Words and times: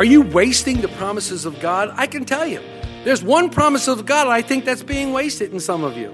Are 0.00 0.04
you 0.04 0.22
wasting 0.22 0.80
the 0.80 0.88
promises 0.88 1.44
of 1.44 1.60
God? 1.60 1.92
I 1.94 2.06
can 2.06 2.24
tell 2.24 2.46
you. 2.46 2.62
There's 3.04 3.22
one 3.22 3.50
promise 3.50 3.86
of 3.86 4.06
God, 4.06 4.28
I 4.28 4.40
think 4.40 4.64
that's 4.64 4.82
being 4.82 5.12
wasted 5.12 5.52
in 5.52 5.60
some 5.60 5.84
of 5.84 5.94
you. 5.94 6.10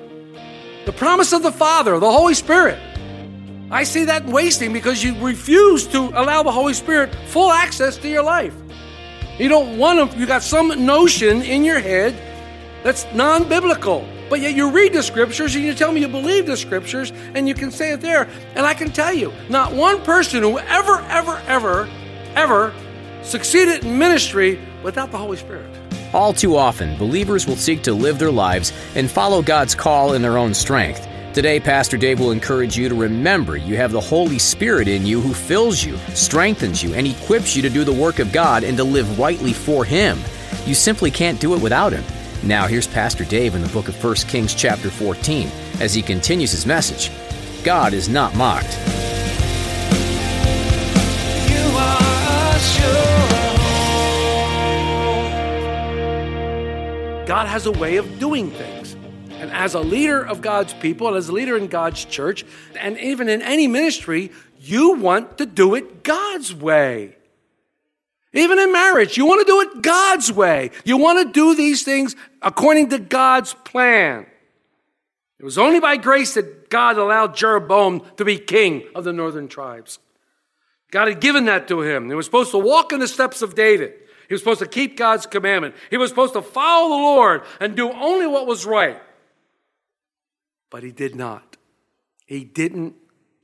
The 0.86 0.92
promise 0.92 1.32
of 1.32 1.44
the 1.44 1.52
Father, 1.52 1.96
the 2.00 2.10
Holy 2.10 2.34
Spirit. 2.34 2.80
I 3.70 3.84
see 3.84 4.02
that 4.06 4.26
wasting 4.26 4.72
because 4.72 5.04
you 5.04 5.14
refuse 5.24 5.86
to 5.86 6.00
allow 6.20 6.42
the 6.42 6.50
Holy 6.50 6.74
Spirit 6.74 7.14
full 7.28 7.52
access 7.52 7.96
to 7.98 8.08
your 8.08 8.24
life. 8.24 8.56
You 9.38 9.48
don't 9.48 9.78
want 9.78 10.10
to, 10.10 10.18
you 10.18 10.26
got 10.26 10.42
some 10.42 10.84
notion 10.84 11.42
in 11.42 11.62
your 11.62 11.78
head 11.78 12.20
that's 12.82 13.06
non 13.14 13.48
biblical. 13.48 14.04
But 14.28 14.40
yet 14.40 14.56
you 14.56 14.68
read 14.68 14.94
the 14.94 15.02
scriptures 15.04 15.54
and 15.54 15.62
you 15.62 15.74
tell 15.74 15.92
me 15.92 16.00
you 16.00 16.08
believe 16.08 16.46
the 16.46 16.56
scriptures 16.56 17.12
and 17.36 17.46
you 17.46 17.54
can 17.54 17.70
say 17.70 17.92
it 17.92 18.00
there. 18.00 18.28
And 18.56 18.66
I 18.66 18.74
can 18.74 18.90
tell 18.90 19.12
you, 19.12 19.32
not 19.48 19.72
one 19.72 20.02
person 20.02 20.42
who 20.42 20.58
ever, 20.58 20.98
ever, 21.02 21.40
ever, 21.46 21.88
ever 22.34 22.74
succeeded 23.26 23.84
in 23.84 23.98
ministry 23.98 24.58
without 24.82 25.10
the 25.10 25.18
Holy 25.18 25.36
Spirit. 25.36 25.66
All 26.14 26.32
too 26.32 26.56
often, 26.56 26.96
believers 26.96 27.46
will 27.46 27.56
seek 27.56 27.82
to 27.82 27.92
live 27.92 28.18
their 28.18 28.30
lives 28.30 28.72
and 28.94 29.10
follow 29.10 29.42
God's 29.42 29.74
call 29.74 30.14
in 30.14 30.22
their 30.22 30.38
own 30.38 30.54
strength. 30.54 31.06
Today, 31.34 31.60
Pastor 31.60 31.98
Dave 31.98 32.18
will 32.18 32.30
encourage 32.30 32.78
you 32.78 32.88
to 32.88 32.94
remember 32.94 33.58
you 33.58 33.76
have 33.76 33.92
the 33.92 34.00
Holy 34.00 34.38
Spirit 34.38 34.88
in 34.88 35.04
you 35.04 35.20
who 35.20 35.34
fills 35.34 35.84
you, 35.84 35.98
strengthens 36.14 36.82
you, 36.82 36.94
and 36.94 37.06
equips 37.06 37.54
you 37.54 37.60
to 37.60 37.68
do 37.68 37.84
the 37.84 37.92
work 37.92 38.20
of 38.20 38.32
God 38.32 38.64
and 38.64 38.76
to 38.78 38.84
live 38.84 39.18
rightly 39.18 39.52
for 39.52 39.84
Him. 39.84 40.18
You 40.64 40.74
simply 40.74 41.10
can't 41.10 41.38
do 41.38 41.54
it 41.54 41.60
without 41.60 41.92
Him. 41.92 42.04
Now, 42.42 42.66
here's 42.66 42.86
Pastor 42.86 43.24
Dave 43.24 43.54
in 43.54 43.60
the 43.60 43.68
book 43.68 43.88
of 43.88 44.02
1 44.02 44.14
Kings, 44.28 44.54
chapter 44.54 44.88
14, 44.88 45.48
as 45.80 45.92
he 45.92 46.00
continues 46.00 46.52
his 46.52 46.64
message 46.64 47.10
God 47.64 47.92
is 47.92 48.08
not 48.08 48.34
mocked. 48.36 48.78
God 57.26 57.48
has 57.48 57.66
a 57.66 57.72
way 57.72 57.96
of 57.96 58.18
doing 58.18 58.50
things. 58.50 58.94
And 59.30 59.50
as 59.50 59.74
a 59.74 59.80
leader 59.80 60.24
of 60.24 60.40
God's 60.40 60.72
people, 60.74 61.08
and 61.08 61.16
as 61.16 61.28
a 61.28 61.32
leader 61.32 61.56
in 61.56 61.66
God's 61.66 62.04
church, 62.04 62.44
and 62.78 62.96
even 62.98 63.28
in 63.28 63.42
any 63.42 63.66
ministry, 63.66 64.30
you 64.60 64.94
want 64.94 65.38
to 65.38 65.46
do 65.46 65.74
it 65.74 66.02
God's 66.02 66.54
way. 66.54 67.16
Even 68.32 68.58
in 68.58 68.72
marriage, 68.72 69.16
you 69.16 69.26
want 69.26 69.46
to 69.46 69.52
do 69.52 69.60
it 69.60 69.82
God's 69.82 70.32
way. 70.32 70.70
You 70.84 70.96
want 70.96 71.26
to 71.26 71.32
do 71.32 71.54
these 71.54 71.82
things 71.82 72.16
according 72.42 72.90
to 72.90 72.98
God's 72.98 73.52
plan. 73.52 74.26
It 75.38 75.44
was 75.44 75.58
only 75.58 75.80
by 75.80 75.96
grace 75.96 76.34
that 76.34 76.70
God 76.70 76.96
allowed 76.96 77.36
Jeroboam 77.36 78.02
to 78.16 78.24
be 78.24 78.38
king 78.38 78.84
of 78.94 79.04
the 79.04 79.12
northern 79.12 79.48
tribes. 79.48 79.98
God 80.90 81.08
had 81.08 81.20
given 81.20 81.46
that 81.46 81.68
to 81.68 81.80
him. 81.82 82.08
He 82.08 82.14
was 82.14 82.26
supposed 82.26 82.52
to 82.52 82.58
walk 82.58 82.92
in 82.92 83.00
the 83.00 83.08
steps 83.08 83.42
of 83.42 83.54
David. 83.54 83.94
He 84.28 84.34
was 84.34 84.40
supposed 84.40 84.60
to 84.60 84.66
keep 84.66 84.96
God's 84.96 85.26
commandment. 85.26 85.74
He 85.90 85.96
was 85.96 86.10
supposed 86.10 86.34
to 86.34 86.42
follow 86.42 86.88
the 86.90 87.02
Lord 87.02 87.42
and 87.60 87.76
do 87.76 87.92
only 87.92 88.26
what 88.26 88.46
was 88.46 88.66
right. 88.66 89.00
But 90.70 90.82
he 90.82 90.90
did 90.92 91.14
not. 91.14 91.56
He 92.26 92.44
didn't 92.44 92.94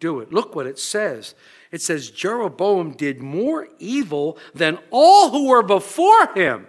do 0.01 0.21
it. 0.21 0.33
Look 0.33 0.55
what 0.55 0.67
it 0.67 0.79
says. 0.79 1.35
It 1.71 1.81
says 1.81 2.11
Jeroboam 2.11 2.93
did 2.93 3.23
more 3.23 3.69
evil 3.79 4.37
than 4.55 4.79
all 4.91 5.31
who 5.31 5.49
were 5.49 5.63
before 5.63 6.35
him. 6.35 6.67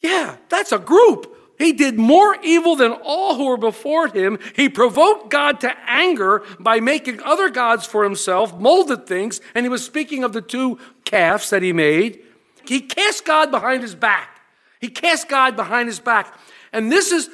Yeah, 0.00 0.36
that's 0.48 0.72
a 0.72 0.78
group. 0.78 1.31
He 1.58 1.72
did 1.72 1.98
more 1.98 2.36
evil 2.42 2.76
than 2.76 2.92
all 2.92 3.36
who 3.36 3.46
were 3.46 3.56
before 3.56 4.08
him. 4.08 4.38
He 4.56 4.68
provoked 4.68 5.30
God 5.30 5.60
to 5.60 5.72
anger 5.86 6.42
by 6.58 6.80
making 6.80 7.22
other 7.22 7.50
gods 7.50 7.86
for 7.86 8.04
himself, 8.04 8.58
molded 8.58 9.06
things, 9.06 9.40
and 9.54 9.64
he 9.64 9.70
was 9.70 9.84
speaking 9.84 10.24
of 10.24 10.32
the 10.32 10.42
two 10.42 10.78
calves 11.04 11.50
that 11.50 11.62
he 11.62 11.72
made. 11.72 12.20
He 12.66 12.80
cast 12.80 13.24
God 13.24 13.50
behind 13.50 13.82
his 13.82 13.94
back. 13.94 14.40
He 14.80 14.88
cast 14.88 15.28
God 15.28 15.54
behind 15.54 15.88
his 15.88 16.00
back. 16.00 16.36
And 16.72 16.90
this 16.90 17.12
is, 17.12 17.30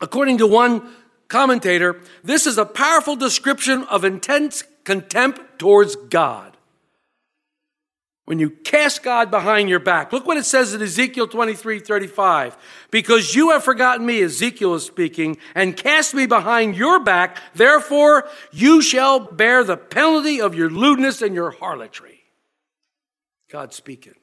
according 0.00 0.38
to 0.38 0.46
one 0.46 0.94
commentator, 1.28 2.00
this 2.22 2.46
is 2.46 2.58
a 2.58 2.66
powerful 2.66 3.16
description 3.16 3.84
of 3.84 4.04
intense 4.04 4.64
contempt 4.84 5.58
towards 5.58 5.96
God. 5.96 6.53
When 8.26 8.38
you 8.38 8.48
cast 8.48 9.02
God 9.02 9.30
behind 9.30 9.68
your 9.68 9.80
back. 9.80 10.12
Look 10.12 10.26
what 10.26 10.38
it 10.38 10.46
says 10.46 10.72
in 10.72 10.80
Ezekiel 10.80 11.28
23 11.28 11.80
35. 11.80 12.56
Because 12.90 13.34
you 13.34 13.50
have 13.50 13.62
forgotten 13.62 14.06
me, 14.06 14.22
Ezekiel 14.22 14.74
is 14.74 14.84
speaking, 14.84 15.36
and 15.54 15.76
cast 15.76 16.14
me 16.14 16.24
behind 16.24 16.74
your 16.74 17.00
back, 17.00 17.36
therefore 17.54 18.26
you 18.50 18.80
shall 18.80 19.20
bear 19.20 19.62
the 19.62 19.76
penalty 19.76 20.40
of 20.40 20.54
your 20.54 20.70
lewdness 20.70 21.20
and 21.20 21.34
your 21.34 21.50
harlotry. 21.50 22.22
God 23.50 23.74
speaking. 23.74 24.14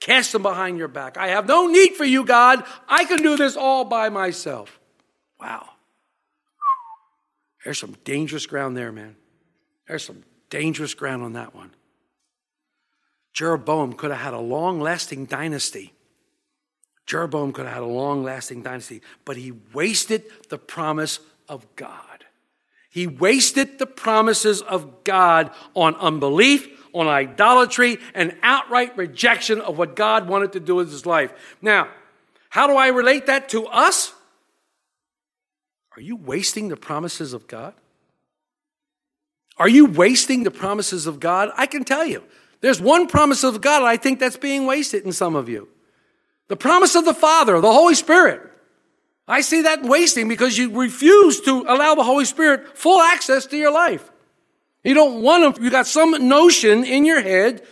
Cast 0.00 0.32
them 0.32 0.42
behind 0.42 0.78
your 0.78 0.88
back. 0.88 1.16
I 1.16 1.28
have 1.28 1.46
no 1.46 1.68
need 1.68 1.94
for 1.94 2.04
you, 2.04 2.24
God. 2.24 2.64
I 2.88 3.04
can 3.04 3.22
do 3.22 3.36
this 3.36 3.56
all 3.56 3.84
by 3.84 4.08
myself. 4.08 4.80
Wow. 5.40 5.68
There's 7.64 7.78
some 7.78 7.96
dangerous 8.02 8.46
ground 8.46 8.76
there, 8.76 8.90
man. 8.90 9.14
There's 9.86 10.04
some 10.04 10.24
dangerous 10.50 10.94
ground 10.94 11.22
on 11.22 11.34
that 11.34 11.54
one. 11.54 11.70
Jeroboam 13.32 13.94
could 13.94 14.10
have 14.10 14.20
had 14.20 14.34
a 14.34 14.38
long 14.38 14.80
lasting 14.80 15.26
dynasty. 15.26 15.92
Jeroboam 17.06 17.52
could 17.52 17.64
have 17.64 17.74
had 17.74 17.82
a 17.82 17.86
long 17.86 18.22
lasting 18.22 18.62
dynasty, 18.62 19.02
but 19.24 19.36
he 19.36 19.52
wasted 19.72 20.24
the 20.48 20.58
promise 20.58 21.18
of 21.48 21.66
God. 21.76 22.24
He 22.90 23.06
wasted 23.06 23.78
the 23.78 23.86
promises 23.86 24.60
of 24.60 25.02
God 25.02 25.50
on 25.74 25.94
unbelief, 25.96 26.68
on 26.92 27.08
idolatry, 27.08 27.98
and 28.14 28.36
outright 28.42 28.96
rejection 28.96 29.60
of 29.60 29.78
what 29.78 29.96
God 29.96 30.28
wanted 30.28 30.52
to 30.52 30.60
do 30.60 30.74
with 30.74 30.90
his 30.90 31.06
life. 31.06 31.32
Now, 31.62 31.88
how 32.50 32.66
do 32.66 32.76
I 32.76 32.88
relate 32.88 33.26
that 33.26 33.48
to 33.50 33.66
us? 33.66 34.12
Are 35.96 36.02
you 36.02 36.16
wasting 36.16 36.68
the 36.68 36.76
promises 36.76 37.32
of 37.32 37.46
God? 37.46 37.72
Are 39.56 39.68
you 39.68 39.86
wasting 39.86 40.42
the 40.42 40.50
promises 40.50 41.06
of 41.06 41.18
God? 41.18 41.50
I 41.56 41.66
can 41.66 41.84
tell 41.84 42.06
you. 42.06 42.22
There's 42.62 42.80
one 42.80 43.08
promise 43.08 43.44
of 43.44 43.60
God, 43.60 43.82
I 43.82 43.96
think 43.96 44.18
that's 44.18 44.36
being 44.36 44.66
wasted 44.66 45.04
in 45.04 45.12
some 45.12 45.36
of 45.36 45.48
you. 45.48 45.68
The 46.48 46.56
promise 46.56 46.94
of 46.94 47.04
the 47.04 47.12
Father, 47.12 47.60
the 47.60 47.72
Holy 47.72 47.94
Spirit. 47.94 48.40
I 49.26 49.40
see 49.40 49.62
that 49.62 49.82
wasting 49.82 50.28
because 50.28 50.56
you 50.56 50.70
refuse 50.78 51.40
to 51.42 51.64
allow 51.68 51.94
the 51.94 52.04
Holy 52.04 52.24
Spirit 52.24 52.76
full 52.78 53.00
access 53.00 53.46
to 53.46 53.56
your 53.56 53.72
life. 53.72 54.10
You 54.84 54.94
don't 54.94 55.22
want 55.22 55.56
to, 55.56 55.62
you 55.62 55.70
got 55.70 55.86
some 55.86 56.28
notion 56.28 56.84
in 56.84 57.04
your 57.04 57.20
head 57.20 57.62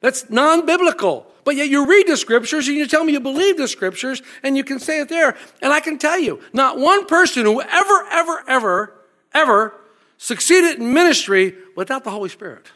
that's 0.00 0.28
non 0.28 0.66
biblical. 0.66 1.26
But 1.44 1.56
yet 1.56 1.68
you 1.68 1.86
read 1.86 2.06
the 2.06 2.16
scriptures 2.16 2.68
and 2.68 2.76
you 2.76 2.86
tell 2.86 3.04
me 3.04 3.12
you 3.12 3.20
believe 3.20 3.56
the 3.56 3.66
scriptures 3.66 4.22
and 4.42 4.56
you 4.56 4.62
can 4.62 4.78
say 4.78 5.00
it 5.00 5.08
there. 5.08 5.36
And 5.60 5.72
I 5.72 5.80
can 5.80 5.98
tell 5.98 6.18
you, 6.18 6.40
not 6.52 6.78
one 6.78 7.06
person 7.06 7.44
who 7.44 7.60
ever, 7.60 8.06
ever, 8.10 8.44
ever, 8.46 8.94
ever 9.34 9.74
succeeded 10.18 10.78
in 10.78 10.92
ministry 10.92 11.54
without 11.76 12.04
the 12.04 12.10
Holy 12.10 12.28
Spirit. 12.28 12.70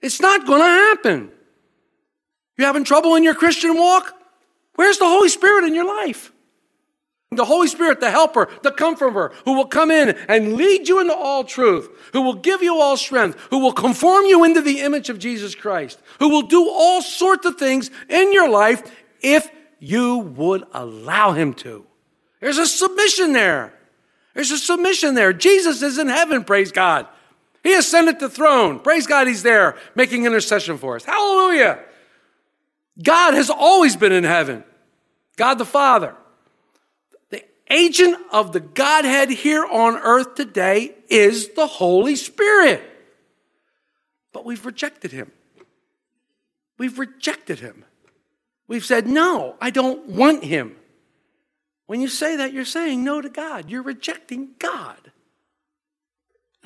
It's 0.00 0.20
not 0.20 0.46
going 0.46 0.60
to 0.60 0.66
happen. 0.66 1.30
You 2.56 2.64
having 2.64 2.84
trouble 2.84 3.14
in 3.14 3.24
your 3.24 3.34
Christian 3.34 3.76
walk? 3.76 4.14
Where's 4.74 4.98
the 4.98 5.06
Holy 5.06 5.28
Spirit 5.28 5.64
in 5.64 5.74
your 5.74 5.86
life? 5.86 6.32
The 7.30 7.44
Holy 7.44 7.68
Spirit, 7.68 8.00
the 8.00 8.10
helper, 8.10 8.48
the 8.62 8.70
comforter, 8.70 9.32
who 9.44 9.54
will 9.54 9.66
come 9.66 9.90
in 9.90 10.10
and 10.28 10.54
lead 10.54 10.88
you 10.88 11.00
into 11.00 11.14
all 11.14 11.44
truth, 11.44 11.90
who 12.12 12.22
will 12.22 12.34
give 12.34 12.62
you 12.62 12.80
all 12.80 12.96
strength, 12.96 13.38
who 13.50 13.58
will 13.58 13.72
conform 13.72 14.24
you 14.24 14.44
into 14.44 14.62
the 14.62 14.80
image 14.80 15.10
of 15.10 15.18
Jesus 15.18 15.54
Christ, 15.54 16.00
who 16.20 16.30
will 16.30 16.42
do 16.42 16.68
all 16.70 17.02
sorts 17.02 17.44
of 17.44 17.56
things 17.56 17.90
in 18.08 18.32
your 18.32 18.48
life 18.48 18.82
if 19.20 19.50
you 19.78 20.18
would 20.18 20.64
allow 20.72 21.32
him 21.32 21.52
to. 21.54 21.84
There's 22.40 22.58
a 22.58 22.66
submission 22.66 23.32
there. 23.32 23.74
There's 24.34 24.50
a 24.50 24.58
submission 24.58 25.14
there. 25.14 25.32
Jesus 25.32 25.82
is 25.82 25.98
in 25.98 26.08
heaven, 26.08 26.44
praise 26.44 26.72
God. 26.72 27.06
He 27.62 27.74
ascended 27.74 28.20
the 28.20 28.28
throne. 28.28 28.80
Praise 28.80 29.06
God, 29.06 29.26
he's 29.26 29.42
there 29.42 29.76
making 29.94 30.24
intercession 30.24 30.78
for 30.78 30.96
us. 30.96 31.04
Hallelujah. 31.04 31.80
God 33.02 33.34
has 33.34 33.50
always 33.50 33.96
been 33.96 34.12
in 34.12 34.24
heaven. 34.24 34.64
God 35.36 35.54
the 35.54 35.64
Father. 35.64 36.14
The 37.30 37.44
agent 37.70 38.16
of 38.32 38.52
the 38.52 38.60
Godhead 38.60 39.30
here 39.30 39.64
on 39.64 39.96
earth 39.96 40.34
today 40.34 40.94
is 41.08 41.48
the 41.50 41.66
Holy 41.66 42.16
Spirit. 42.16 42.82
But 44.32 44.44
we've 44.44 44.66
rejected 44.66 45.12
him. 45.12 45.30
We've 46.78 46.98
rejected 46.98 47.60
him. 47.60 47.84
We've 48.66 48.84
said, 48.84 49.06
no, 49.06 49.56
I 49.60 49.70
don't 49.70 50.06
want 50.06 50.44
him. 50.44 50.76
When 51.86 52.00
you 52.00 52.08
say 52.08 52.36
that, 52.36 52.52
you're 52.52 52.64
saying 52.64 53.02
no 53.02 53.20
to 53.20 53.30
God. 53.30 53.70
You're 53.70 53.82
rejecting 53.82 54.50
God. 54.58 55.10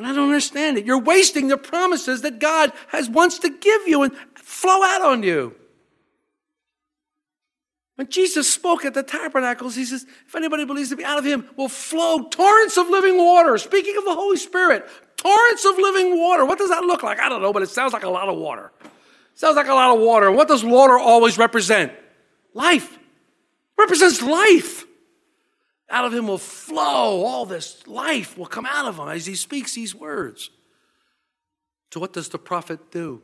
And 0.03 0.11
I 0.11 0.17
don't 0.17 0.31
understand 0.31 0.79
it. 0.79 0.85
You're 0.85 0.99
wasting 0.99 1.47
the 1.47 1.57
promises 1.57 2.23
that 2.23 2.41
God 2.41 2.73
has 2.89 3.09
wants 3.09 3.39
to 3.39 3.49
give 3.49 3.87
you 3.87 4.03
and 4.03 4.13
flow 4.35 4.83
out 4.83 5.01
on 5.01 5.23
you. 5.23 5.55
When 7.95 8.09
Jesus 8.09 8.53
spoke 8.53 8.85
at 8.85 8.95
the 8.95 9.05
tabernacles, 9.05 9.77
he 9.77 9.85
says, 9.85 10.05
If 10.27 10.35
anybody 10.35 10.65
believes 10.65 10.91
in 10.91 10.99
me, 10.99 11.05
out 11.05 11.21
of 11.21 11.25
him 11.25 11.49
will 11.57 11.69
flow 11.69 12.25
torrents 12.25 12.77
of 12.77 12.91
living 12.91 13.17
water. 13.17 13.57
Speaking 13.59 13.97
of 13.97 14.05
the 14.05 14.15
Holy 14.15 14.39
Spirit, 14.39 14.89
torrents 15.17 15.65
of 15.65 15.77
living 15.79 16.19
water. 16.19 16.45
What 16.45 16.59
does 16.59 16.71
that 16.71 16.83
look 16.83 17.05
like? 17.05 17.21
I 17.21 17.29
don't 17.29 17.41
know, 17.41 17.53
but 17.53 17.63
it 17.63 17.69
sounds 17.69 17.93
like 17.93 18.03
a 18.03 18.11
lot 18.11 18.29
of 18.29 18.37
water. 18.37 18.73
Sounds 19.37 19.55
like 19.55 19.69
a 19.69 19.75
lot 19.75 19.95
of 19.95 20.03
water. 20.03 20.33
What 20.33 20.49
does 20.49 20.65
water 20.65 20.99
always 20.99 21.39
represent? 21.39 21.93
Life. 22.55 22.99
Represents 23.79 24.21
life. 24.21 24.85
Out 25.93 26.07
of 26.07 26.15
him 26.15 26.27
will 26.27 26.39
flow 26.39 27.23
all 27.23 27.45
this 27.45 27.87
life 27.87 28.39
will 28.39 28.47
come 28.47 28.65
out 28.65 28.87
of 28.87 28.99
him 28.99 29.09
as 29.09 29.27
he 29.27 29.35
speaks 29.35 29.75
these 29.75 29.95
words. 29.95 30.49
So, 31.93 32.01
what 32.01 32.15
does 32.15 32.31
the 32.31 32.39
prophet 32.39 32.91
do? 32.91 33.23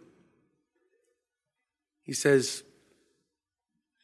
He 2.03 2.13
says, 2.13 2.63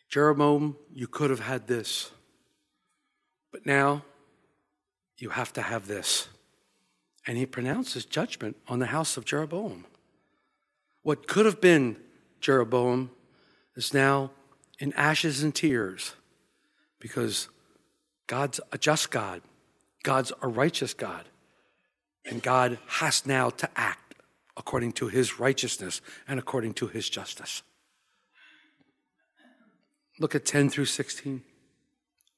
Jeroboam, 0.08 0.76
you 0.94 1.06
could 1.06 1.28
have 1.28 1.40
had 1.40 1.66
this, 1.66 2.11
but 3.52 3.66
now 3.66 4.02
you 5.19 5.28
have 5.28 5.52
to 5.52 5.62
have 5.62 5.87
this. 5.87 6.28
And 7.26 7.37
he 7.37 7.46
pronounces 7.46 8.06
judgment 8.06 8.56
on 8.66 8.78
the 8.78 8.87
house 8.87 9.16
of 9.19 9.26
Jeroboam. 9.26 9.84
What 11.02 11.26
could 11.26 11.44
have 11.44 11.61
been 11.61 11.96
Jeroboam 12.40 13.11
is 13.76 13.93
now 13.93 14.31
in 14.78 14.93
ashes 14.94 15.43
and 15.43 15.55
tears 15.55 16.14
because 16.99 17.49
God's 18.26 18.61
a 18.73 18.79
just 18.79 19.11
God, 19.11 19.43
God's 20.03 20.32
a 20.43 20.49
righteous 20.49 20.94
God, 20.94 21.25
and 22.25 22.43
God 22.43 22.79
has 22.87 23.26
now 23.26 23.50
to 23.50 23.69
act 23.76 24.15
according 24.56 24.93
to 24.93 25.09
his 25.09 25.38
righteousness 25.38 26.00
and 26.26 26.38
according 26.38 26.75
to 26.75 26.87
his 26.87 27.09
justice. 27.09 27.62
Look 30.19 30.35
at 30.35 30.44
10 30.44 30.71
through 30.71 30.87
16. 30.87 31.43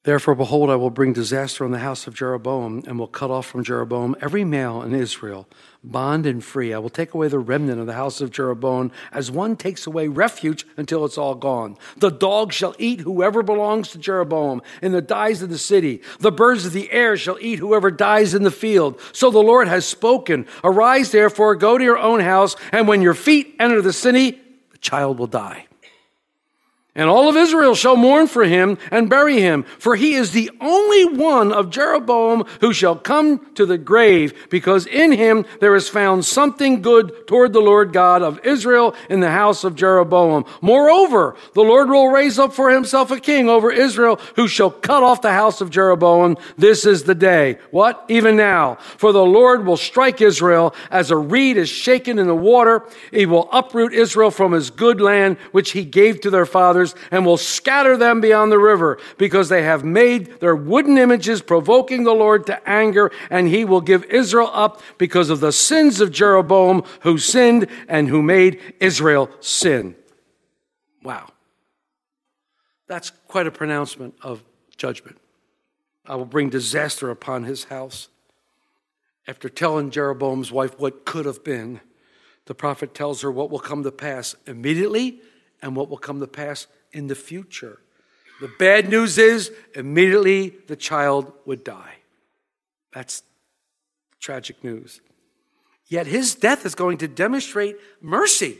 Therefore, 0.07 0.35
behold, 0.35 0.69
I 0.69 0.77
will 0.77 0.89
bring 0.89 1.11
disaster 1.11 1.65
on 1.65 1.71
the 1.71 1.79
house 1.79 2.07
of 2.07 2.13
Jeroboam, 2.13 2.81
and 2.87 2.97
will 2.97 3.09
cut 3.09 3.29
off 3.29 3.45
from 3.45 3.61
Jeroboam 3.61 4.15
every 4.21 4.45
male 4.45 4.81
in 4.81 4.95
Israel, 4.95 5.49
bond 5.83 6.25
and 6.25 6.41
free. 6.41 6.73
I 6.73 6.77
will 6.77 6.89
take 6.89 7.13
away 7.13 7.27
the 7.27 7.39
remnant 7.39 7.81
of 7.81 7.87
the 7.87 7.93
house 7.93 8.21
of 8.21 8.31
Jeroboam, 8.31 8.93
as 9.11 9.29
one 9.29 9.57
takes 9.57 9.85
away 9.85 10.07
refuge 10.07 10.65
until 10.77 11.03
it's 11.03 11.17
all 11.17 11.35
gone. 11.35 11.75
The 11.97 12.09
dog 12.09 12.53
shall 12.53 12.73
eat 12.79 13.01
whoever 13.01 13.43
belongs 13.43 13.89
to 13.89 13.97
Jeroboam, 13.97 14.61
and 14.81 14.93
the 14.93 15.01
dies 15.01 15.41
of 15.41 15.49
the 15.49 15.57
city. 15.57 16.01
The 16.19 16.31
birds 16.31 16.65
of 16.65 16.71
the 16.71 16.89
air 16.93 17.17
shall 17.17 17.37
eat 17.41 17.59
whoever 17.59 17.91
dies 17.91 18.33
in 18.33 18.43
the 18.43 18.49
field. 18.49 19.01
So 19.11 19.29
the 19.29 19.39
Lord 19.39 19.67
has 19.67 19.85
spoken. 19.85 20.47
Arise, 20.63 21.11
therefore, 21.11 21.55
go 21.55 21.77
to 21.77 21.83
your 21.83 21.99
own 21.99 22.21
house, 22.21 22.55
and 22.71 22.87
when 22.87 23.01
your 23.01 23.13
feet 23.13 23.57
enter 23.59 23.81
the 23.81 23.91
city, 23.91 24.39
the 24.71 24.77
child 24.77 25.19
will 25.19 25.27
die. 25.27 25.66
And 26.97 27.09
all 27.09 27.29
of 27.29 27.37
Israel 27.37 27.75
shall 27.75 27.95
mourn 27.95 28.25
for 28.25 28.43
him 28.43 28.79
and 28.89 29.07
bury 29.07 29.39
him, 29.39 29.63
for 29.77 29.95
he 29.95 30.15
is 30.15 30.31
the 30.31 30.49
only 30.59 31.05
one 31.05 31.53
of 31.53 31.69
Jeroboam 31.69 32.43
who 32.59 32.73
shall 32.73 32.95
come 32.95 33.53
to 33.53 33.67
the 33.67 33.77
grave, 33.77 34.47
because 34.49 34.87
in 34.87 35.11
him 35.11 35.45
there 35.59 35.75
is 35.75 35.87
found 35.87 36.25
something 36.25 36.81
good 36.81 37.27
toward 37.27 37.53
the 37.53 37.59
Lord 37.59 37.93
God 37.93 38.23
of 38.23 38.43
Israel 38.43 38.95
in 39.11 39.19
the 39.19 39.29
house 39.29 39.63
of 39.63 39.75
Jeroboam. 39.75 40.45
Moreover, 40.59 41.35
the 41.53 41.61
Lord 41.61 41.87
will 41.87 42.09
raise 42.09 42.39
up 42.39 42.51
for 42.51 42.71
himself 42.71 43.11
a 43.11 43.19
king 43.19 43.47
over 43.47 43.71
Israel 43.71 44.19
who 44.35 44.47
shall 44.47 44.71
cut 44.71 45.03
off 45.03 45.21
the 45.21 45.33
house 45.33 45.61
of 45.61 45.69
Jeroboam. 45.69 46.35
This 46.57 46.83
is 46.83 47.03
the 47.03 47.13
day. 47.13 47.59
What? 47.69 48.05
Even 48.07 48.35
now. 48.35 48.75
For 48.97 49.11
the 49.11 49.23
Lord 49.23 49.67
will 49.67 49.77
strike 49.77 50.19
Israel 50.19 50.73
as 50.89 51.11
a 51.11 51.17
reed 51.17 51.57
is 51.57 51.69
shaken 51.69 52.17
in 52.17 52.25
the 52.25 52.35
water. 52.35 52.83
He 53.11 53.27
will 53.27 53.49
uproot 53.51 53.93
Israel 53.93 54.31
from 54.31 54.51
his 54.53 54.71
good 54.71 54.99
land, 54.99 55.37
which 55.51 55.73
he 55.73 55.85
gave 55.85 56.21
to 56.21 56.31
their 56.31 56.47
fathers 56.47 56.86
and 57.11 57.25
will 57.25 57.37
scatter 57.37 57.97
them 57.97 58.21
beyond 58.21 58.51
the 58.51 58.59
river 58.59 58.97
because 59.17 59.49
they 59.49 59.63
have 59.63 59.83
made 59.83 60.39
their 60.39 60.55
wooden 60.55 60.97
images 60.97 61.41
provoking 61.41 62.03
the 62.03 62.13
Lord 62.13 62.45
to 62.47 62.69
anger 62.69 63.11
and 63.29 63.47
he 63.47 63.65
will 63.65 63.81
give 63.81 64.03
Israel 64.05 64.49
up 64.53 64.81
because 64.97 65.29
of 65.29 65.39
the 65.39 65.51
sins 65.51 66.01
of 66.01 66.11
Jeroboam 66.11 66.83
who 67.01 67.17
sinned 67.17 67.67
and 67.87 68.07
who 68.07 68.21
made 68.21 68.59
Israel 68.79 69.29
sin. 69.39 69.95
Wow. 71.03 71.29
That's 72.87 73.11
quite 73.27 73.47
a 73.47 73.51
pronouncement 73.51 74.15
of 74.21 74.43
judgment. 74.77 75.17
I 76.05 76.15
will 76.15 76.25
bring 76.25 76.49
disaster 76.49 77.09
upon 77.09 77.43
his 77.43 77.65
house. 77.65 78.07
After 79.27 79.49
telling 79.49 79.91
Jeroboam's 79.91 80.51
wife 80.53 80.79
what 80.79 81.03
could 81.03 81.25
have 81.25 81.43
been, 81.43 81.81
the 82.45 82.55
prophet 82.55 82.93
tells 82.93 83.21
her 83.21 83.31
what 83.31 83.51
will 83.51 83.59
come 83.59 83.83
to 83.83 83.91
pass 83.91 84.35
immediately 84.45 85.19
and 85.61 85.75
what 85.75 85.89
will 85.89 85.97
come 85.97 86.21
to 86.21 86.27
pass 86.27 86.67
in 86.91 87.07
the 87.07 87.15
future. 87.15 87.79
The 88.39 88.51
bad 88.59 88.89
news 88.89 89.17
is 89.17 89.51
immediately 89.73 90.53
the 90.67 90.75
child 90.75 91.31
would 91.45 91.63
die. 91.63 91.95
That's 92.93 93.23
tragic 94.19 94.63
news. 94.63 95.01
Yet 95.87 96.07
his 96.07 96.35
death 96.35 96.65
is 96.65 96.75
going 96.75 96.97
to 96.99 97.07
demonstrate 97.07 97.77
mercy 98.01 98.59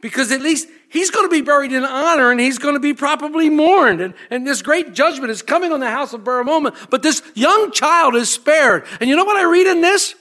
because 0.00 0.30
at 0.30 0.40
least 0.40 0.68
he's 0.88 1.10
going 1.10 1.28
to 1.28 1.30
be 1.30 1.42
buried 1.42 1.72
in 1.72 1.84
honor 1.84 2.30
and 2.30 2.38
he's 2.38 2.58
going 2.58 2.74
to 2.74 2.80
be 2.80 2.94
properly 2.94 3.50
mourned. 3.50 4.00
And, 4.00 4.14
and 4.30 4.46
this 4.46 4.62
great 4.62 4.92
judgment 4.92 5.30
is 5.30 5.42
coming 5.42 5.72
on 5.72 5.80
the 5.80 5.90
house 5.90 6.12
of 6.12 6.24
Jeroboam, 6.24 6.70
but 6.90 7.02
this 7.02 7.22
young 7.34 7.72
child 7.72 8.14
is 8.14 8.30
spared. 8.30 8.84
And 9.00 9.08
you 9.08 9.16
know 9.16 9.24
what 9.24 9.36
I 9.36 9.50
read 9.50 9.66
in 9.66 9.80
this? 9.80 10.14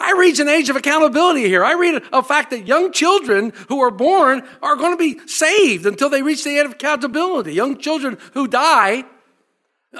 I 0.00 0.14
reach 0.18 0.40
an 0.40 0.48
age 0.48 0.70
of 0.70 0.76
accountability 0.76 1.46
here. 1.46 1.62
I 1.62 1.74
read 1.74 2.02
a 2.10 2.22
fact 2.22 2.50
that 2.50 2.66
young 2.66 2.90
children 2.90 3.52
who 3.68 3.80
are 3.82 3.90
born 3.90 4.42
are 4.62 4.74
going 4.74 4.92
to 4.92 4.96
be 4.96 5.20
saved 5.28 5.84
until 5.84 6.08
they 6.08 6.22
reach 6.22 6.42
the 6.42 6.58
age 6.58 6.64
of 6.64 6.72
accountability. 6.72 7.52
Young 7.52 7.76
children 7.76 8.16
who 8.32 8.48
die 8.48 9.04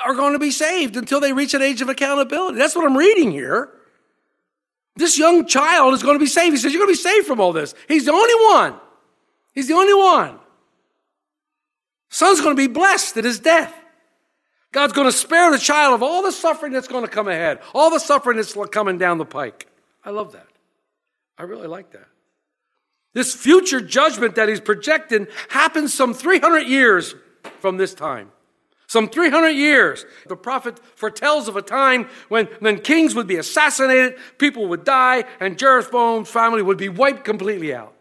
are 0.02 0.14
going 0.14 0.32
to 0.32 0.38
be 0.38 0.50
saved 0.50 0.96
until 0.96 1.20
they 1.20 1.34
reach 1.34 1.52
an 1.52 1.60
age 1.60 1.82
of 1.82 1.90
accountability. 1.90 2.56
That's 2.56 2.74
what 2.74 2.86
I'm 2.86 2.96
reading 2.96 3.30
here. 3.30 3.68
This 4.96 5.18
young 5.18 5.46
child 5.46 5.92
is 5.92 6.02
going 6.02 6.14
to 6.14 6.22
be 6.22 6.26
saved. 6.26 6.52
He 6.52 6.58
says, 6.58 6.72
You're 6.72 6.80
going 6.80 6.94
to 6.94 6.98
be 6.98 7.02
saved 7.02 7.26
from 7.26 7.38
all 7.38 7.52
this. 7.52 7.74
He's 7.86 8.06
the 8.06 8.12
only 8.12 8.34
one. 8.54 8.80
He's 9.52 9.68
the 9.68 9.74
only 9.74 9.94
one. 9.94 10.38
Son's 12.08 12.40
going 12.40 12.56
to 12.56 12.68
be 12.68 12.72
blessed 12.72 13.18
at 13.18 13.24
his 13.24 13.38
death. 13.38 13.74
God's 14.72 14.92
going 14.94 15.08
to 15.08 15.12
spare 15.16 15.50
the 15.50 15.58
child 15.58 15.94
of 15.94 16.02
all 16.02 16.22
the 16.22 16.32
suffering 16.32 16.72
that's 16.72 16.88
going 16.88 17.04
to 17.04 17.10
come 17.10 17.28
ahead, 17.28 17.60
all 17.74 17.90
the 17.90 17.98
suffering 17.98 18.36
that's 18.36 18.56
coming 18.70 18.96
down 18.96 19.18
the 19.18 19.24
pike. 19.26 19.69
I 20.04 20.10
love 20.10 20.32
that. 20.32 20.46
I 21.38 21.44
really 21.44 21.68
like 21.68 21.92
that. 21.92 22.06
This 23.12 23.34
future 23.34 23.80
judgment 23.80 24.36
that 24.36 24.48
he's 24.48 24.60
projecting 24.60 25.26
happens 25.48 25.92
some 25.92 26.14
300 26.14 26.60
years 26.60 27.14
from 27.58 27.76
this 27.76 27.94
time. 27.94 28.30
Some 28.86 29.08
300 29.08 29.50
years. 29.50 30.04
The 30.26 30.36
prophet 30.36 30.80
foretells 30.96 31.48
of 31.48 31.56
a 31.56 31.62
time 31.62 32.08
when, 32.28 32.46
when 32.58 32.80
kings 32.80 33.14
would 33.14 33.26
be 33.26 33.36
assassinated, 33.36 34.16
people 34.38 34.66
would 34.68 34.84
die, 34.84 35.24
and 35.38 35.58
Jeroboam's 35.58 36.28
family 36.28 36.62
would 36.62 36.78
be 36.78 36.88
wiped 36.88 37.24
completely 37.24 37.74
out. 37.74 37.94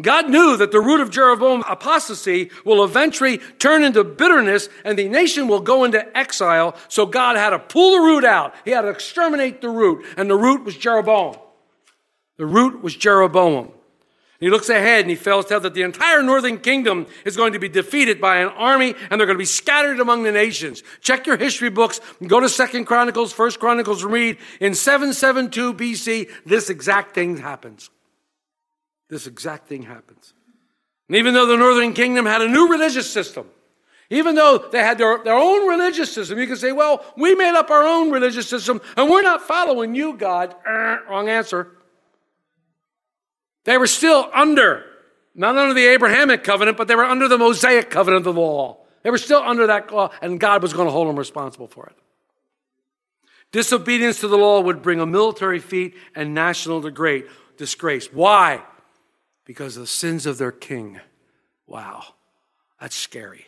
God 0.00 0.28
knew 0.28 0.56
that 0.56 0.72
the 0.72 0.80
root 0.80 1.00
of 1.00 1.10
Jeroboam's 1.10 1.64
apostasy 1.68 2.50
will 2.64 2.82
eventually 2.82 3.38
turn 3.60 3.84
into 3.84 4.02
bitterness 4.02 4.68
and 4.84 4.98
the 4.98 5.08
nation 5.08 5.46
will 5.46 5.60
go 5.60 5.84
into 5.84 6.16
exile. 6.16 6.74
So 6.88 7.06
God 7.06 7.36
had 7.36 7.50
to 7.50 7.60
pull 7.60 7.92
the 7.92 8.04
root 8.04 8.24
out. 8.24 8.54
He 8.64 8.72
had 8.72 8.82
to 8.82 8.88
exterminate 8.88 9.60
the 9.60 9.68
root. 9.68 10.04
And 10.16 10.28
the 10.28 10.34
root 10.34 10.64
was 10.64 10.76
Jeroboam. 10.76 11.36
The 12.38 12.46
root 12.46 12.82
was 12.82 12.96
Jeroboam. 12.96 13.66
And 13.66 13.72
He 14.40 14.50
looks 14.50 14.68
ahead 14.68 15.02
and 15.02 15.10
he 15.10 15.16
tells 15.16 15.46
that 15.46 15.74
the 15.74 15.82
entire 15.82 16.24
northern 16.24 16.58
kingdom 16.58 17.06
is 17.24 17.36
going 17.36 17.52
to 17.52 17.60
be 17.60 17.68
defeated 17.68 18.20
by 18.20 18.38
an 18.38 18.48
army 18.48 18.96
and 19.10 19.20
they're 19.20 19.28
going 19.28 19.36
to 19.36 19.42
be 19.42 19.44
scattered 19.44 20.00
among 20.00 20.24
the 20.24 20.32
nations. 20.32 20.82
Check 21.02 21.24
your 21.24 21.36
history 21.36 21.70
books. 21.70 22.00
Go 22.26 22.40
to 22.40 22.48
Second 22.48 22.86
Chronicles, 22.86 23.32
First 23.32 23.60
Chronicles, 23.60 24.02
read 24.02 24.38
in 24.58 24.74
772 24.74 25.74
BC, 25.74 26.30
this 26.44 26.68
exact 26.68 27.14
thing 27.14 27.36
happens 27.36 27.90
this 29.08 29.26
exact 29.26 29.68
thing 29.68 29.82
happens. 29.82 30.32
And 31.08 31.16
even 31.16 31.34
though 31.34 31.46
the 31.46 31.56
northern 31.56 31.92
kingdom 31.92 32.26
had 32.26 32.42
a 32.42 32.48
new 32.48 32.68
religious 32.68 33.10
system, 33.10 33.46
even 34.10 34.34
though 34.34 34.58
they 34.58 34.78
had 34.78 34.98
their, 34.98 35.22
their 35.22 35.34
own 35.34 35.68
religious 35.68 36.12
system, 36.12 36.38
you 36.38 36.46
can 36.46 36.56
say, 36.56 36.72
well, 36.72 37.04
we 37.16 37.34
made 37.34 37.54
up 37.54 37.70
our 37.70 37.84
own 37.84 38.10
religious 38.10 38.48
system 38.48 38.80
and 38.96 39.10
we're 39.10 39.22
not 39.22 39.42
following 39.42 39.94
you, 39.94 40.16
God. 40.16 40.54
Uh, 40.66 40.98
wrong 41.08 41.28
answer. 41.28 41.68
They 43.64 43.78
were 43.78 43.86
still 43.86 44.28
under, 44.32 44.84
not 45.34 45.56
under 45.56 45.74
the 45.74 45.86
Abrahamic 45.86 46.44
covenant, 46.44 46.76
but 46.76 46.86
they 46.86 46.94
were 46.94 47.04
under 47.04 47.28
the 47.28 47.38
Mosaic 47.38 47.90
covenant 47.90 48.26
of 48.26 48.34
the 48.34 48.40
law. 48.40 48.78
They 49.02 49.10
were 49.10 49.18
still 49.18 49.42
under 49.42 49.66
that 49.66 49.92
law, 49.92 50.10
and 50.22 50.40
God 50.40 50.62
was 50.62 50.72
going 50.72 50.86
to 50.86 50.92
hold 50.92 51.08
them 51.08 51.16
responsible 51.16 51.68
for 51.68 51.86
it. 51.86 51.96
Disobedience 53.52 54.20
to 54.20 54.28
the 54.28 54.38
law 54.38 54.60
would 54.60 54.82
bring 54.82 55.00
a 55.00 55.06
military 55.06 55.60
feat 55.60 55.94
and 56.14 56.34
national 56.34 56.80
disgrace. 56.80 58.12
Why? 58.12 58.62
Because 59.44 59.76
of 59.76 59.82
the 59.82 59.86
sins 59.86 60.26
of 60.26 60.38
their 60.38 60.52
king. 60.52 61.00
Wow, 61.66 62.04
that's 62.80 62.96
scary. 62.96 63.46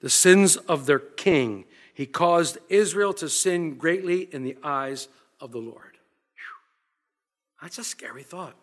The 0.00 0.10
sins 0.10 0.56
of 0.56 0.86
their 0.86 0.98
king. 0.98 1.64
He 1.92 2.06
caused 2.06 2.58
Israel 2.68 3.12
to 3.14 3.28
sin 3.28 3.76
greatly 3.76 4.28
in 4.32 4.44
the 4.44 4.56
eyes 4.62 5.08
of 5.40 5.52
the 5.52 5.58
Lord. 5.58 5.98
Whew. 6.34 7.60
That's 7.62 7.78
a 7.78 7.84
scary 7.84 8.22
thought. 8.22 8.54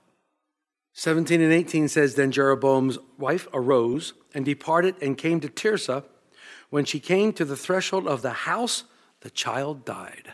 17 0.93 1.41
and 1.41 1.51
18 1.51 1.89
says 1.89 2.15
Then 2.15 2.31
Jeroboam's 2.31 2.97
wife 3.17 3.47
arose 3.53 4.13
and 4.33 4.45
departed 4.45 4.95
and 5.01 5.17
came 5.17 5.41
to 5.41 5.49
Tirzah. 5.49 6.05
When 6.69 6.85
she 6.85 6.99
came 6.99 7.33
to 7.33 7.43
the 7.43 7.57
threshold 7.57 8.07
of 8.07 8.21
the 8.21 8.31
house, 8.31 8.85
the 9.19 9.29
child 9.29 9.83
died. 9.83 10.33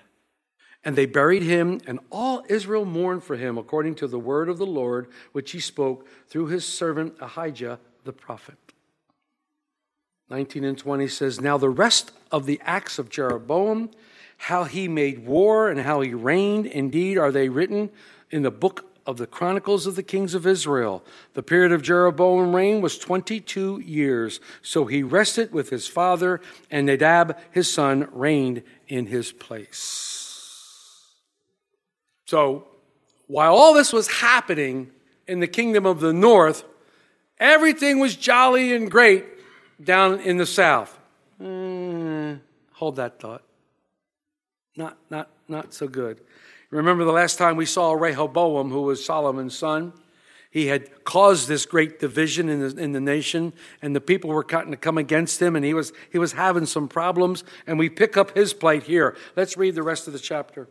And 0.83 0.95
they 0.95 1.05
buried 1.05 1.43
him, 1.43 1.79
and 1.85 1.99
all 2.09 2.43
Israel 2.49 2.85
mourned 2.85 3.23
for 3.23 3.35
him 3.35 3.57
according 3.57 3.95
to 3.95 4.07
the 4.07 4.19
word 4.19 4.49
of 4.49 4.57
the 4.57 4.65
Lord, 4.65 5.07
which 5.31 5.51
he 5.51 5.59
spoke 5.59 6.07
through 6.27 6.47
his 6.47 6.65
servant 6.65 7.15
Ahijah 7.21 7.79
the 8.03 8.13
prophet. 8.13 8.57
19 10.29 10.63
and 10.63 10.77
20 10.77 11.07
says, 11.07 11.41
Now 11.41 11.57
the 11.57 11.69
rest 11.69 12.11
of 12.31 12.45
the 12.45 12.59
acts 12.63 12.97
of 12.97 13.09
Jeroboam, 13.09 13.91
how 14.37 14.63
he 14.63 14.87
made 14.87 15.25
war 15.25 15.69
and 15.69 15.81
how 15.81 16.01
he 16.01 16.13
reigned, 16.13 16.65
indeed 16.65 17.17
are 17.17 17.31
they 17.31 17.49
written 17.49 17.91
in 18.31 18.41
the 18.41 18.49
book 18.49 18.85
of 19.05 19.17
the 19.17 19.27
Chronicles 19.27 19.85
of 19.85 19.95
the 19.95 20.03
Kings 20.03 20.33
of 20.33 20.47
Israel. 20.47 21.03
The 21.33 21.43
period 21.43 21.71
of 21.71 21.81
Jeroboam's 21.81 22.53
reign 22.53 22.81
was 22.81 22.97
22 22.97 23.81
years. 23.81 24.39
So 24.61 24.85
he 24.85 25.03
rested 25.03 25.51
with 25.51 25.69
his 25.69 25.87
father, 25.87 26.39
and 26.69 26.85
Nadab, 26.85 27.37
his 27.51 27.71
son, 27.71 28.07
reigned 28.11 28.63
in 28.87 29.07
his 29.07 29.31
place. 29.31 30.10
So 32.31 32.63
while 33.27 33.53
all 33.53 33.73
this 33.73 33.91
was 33.91 34.07
happening 34.07 34.89
in 35.27 35.41
the 35.41 35.47
kingdom 35.47 35.85
of 35.85 35.99
the 35.99 36.13
north, 36.13 36.63
everything 37.37 37.99
was 37.99 38.15
jolly 38.15 38.73
and 38.73 38.89
great 38.89 39.25
down 39.83 40.21
in 40.21 40.37
the 40.37 40.45
south. 40.45 40.97
Mm, 41.41 42.39
hold 42.71 42.95
that 42.95 43.19
thought. 43.19 43.43
Not, 44.77 44.97
not, 45.09 45.27
not 45.49 45.73
so 45.73 45.89
good. 45.89 46.21
Remember 46.69 47.03
the 47.03 47.11
last 47.11 47.37
time 47.37 47.57
we 47.57 47.65
saw 47.65 47.91
Rehoboam, 47.91 48.71
who 48.71 48.83
was 48.83 49.03
Solomon's 49.03 49.57
son? 49.57 49.91
He 50.49 50.67
had 50.67 51.03
caused 51.03 51.49
this 51.49 51.65
great 51.65 51.99
division 51.99 52.47
in 52.47 52.61
the, 52.61 52.81
in 52.81 52.93
the 52.93 53.01
nation, 53.01 53.51
and 53.81 53.93
the 53.93 53.99
people 53.99 54.29
were 54.29 54.45
cutting 54.45 54.71
to 54.71 54.77
come 54.77 54.97
against 54.97 55.41
him, 55.41 55.57
and 55.57 55.65
he 55.65 55.73
was, 55.73 55.91
he 56.09 56.17
was 56.17 56.31
having 56.31 56.65
some 56.65 56.87
problems. 56.87 57.43
And 57.67 57.77
we 57.77 57.89
pick 57.89 58.15
up 58.15 58.37
his 58.37 58.53
plight 58.53 58.83
here. 58.83 59.17
Let's 59.35 59.57
read 59.57 59.75
the 59.75 59.83
rest 59.83 60.07
of 60.07 60.13
the 60.13 60.19
chapter. 60.19 60.69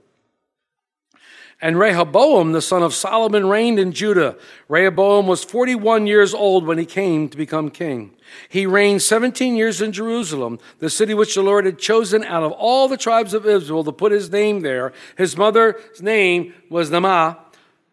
And 1.62 1.79
Rehoboam, 1.79 2.52
the 2.52 2.62
son 2.62 2.83
of 2.83 2.95
Solomon, 2.95 3.47
reigned 3.47 3.79
in 3.79 3.93
Judah. 3.93 4.37
Rehoboam 4.69 5.26
was 5.26 5.45
41 5.45 6.07
years 6.07 6.33
old 6.33 6.67
when 6.67 6.79
he 6.79 6.87
came 6.87 7.29
to 7.29 7.37
become 7.37 7.71
king. 7.71 8.17
He 8.49 8.64
reigned 8.64 9.02
17 9.02 9.57
years 9.57 9.83
in 9.83 9.93
Jerusalem, 9.93 10.59
the 10.79 10.88
city 10.88 11.12
which 11.12 11.35
the 11.35 11.43
Lord 11.43 11.67
had 11.67 11.79
chosen 11.79 12.25
out 12.25 12.43
of 12.43 12.52
all 12.52 12.88
the 12.88 12.97
tribes 12.97 13.35
of 13.35 13.47
Israel 13.47 13.85
to 13.85 13.93
put 13.93 14.11
his 14.11 14.31
name 14.31 14.61
there. 14.61 14.95
His 15.19 15.37
mother's 15.37 16.00
name 16.00 16.55
was 16.71 16.90
Naamah, 16.90 17.37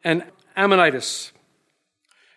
and 0.02 0.24
Ammonitess. 0.56 1.34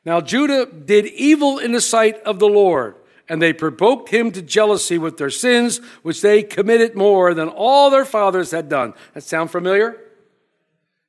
Now 0.05 0.21
Judah 0.21 0.67
did 0.67 1.07
evil 1.07 1.59
in 1.59 1.71
the 1.71 1.81
sight 1.81 2.21
of 2.23 2.41
the 2.41 2.49
Lord, 2.49 2.97
and 3.29 3.41
they 3.41 3.53
provoked 3.53 4.09
him 4.09 4.33
to 4.33 4.43
jealousy 4.43 4.99
with 4.99 5.17
their 5.17 5.31
sins, 5.31 5.79
which 6.03 6.23
they 6.23 6.43
committed 6.43 6.97
more 6.97 7.35
than 7.35 7.49
all 7.49 7.89
their 7.91 8.05
fathers 8.05 8.51
had 8.51 8.69
done. 8.69 8.95
That 9.15 9.23
sound 9.23 9.53
familiar? 9.53 9.97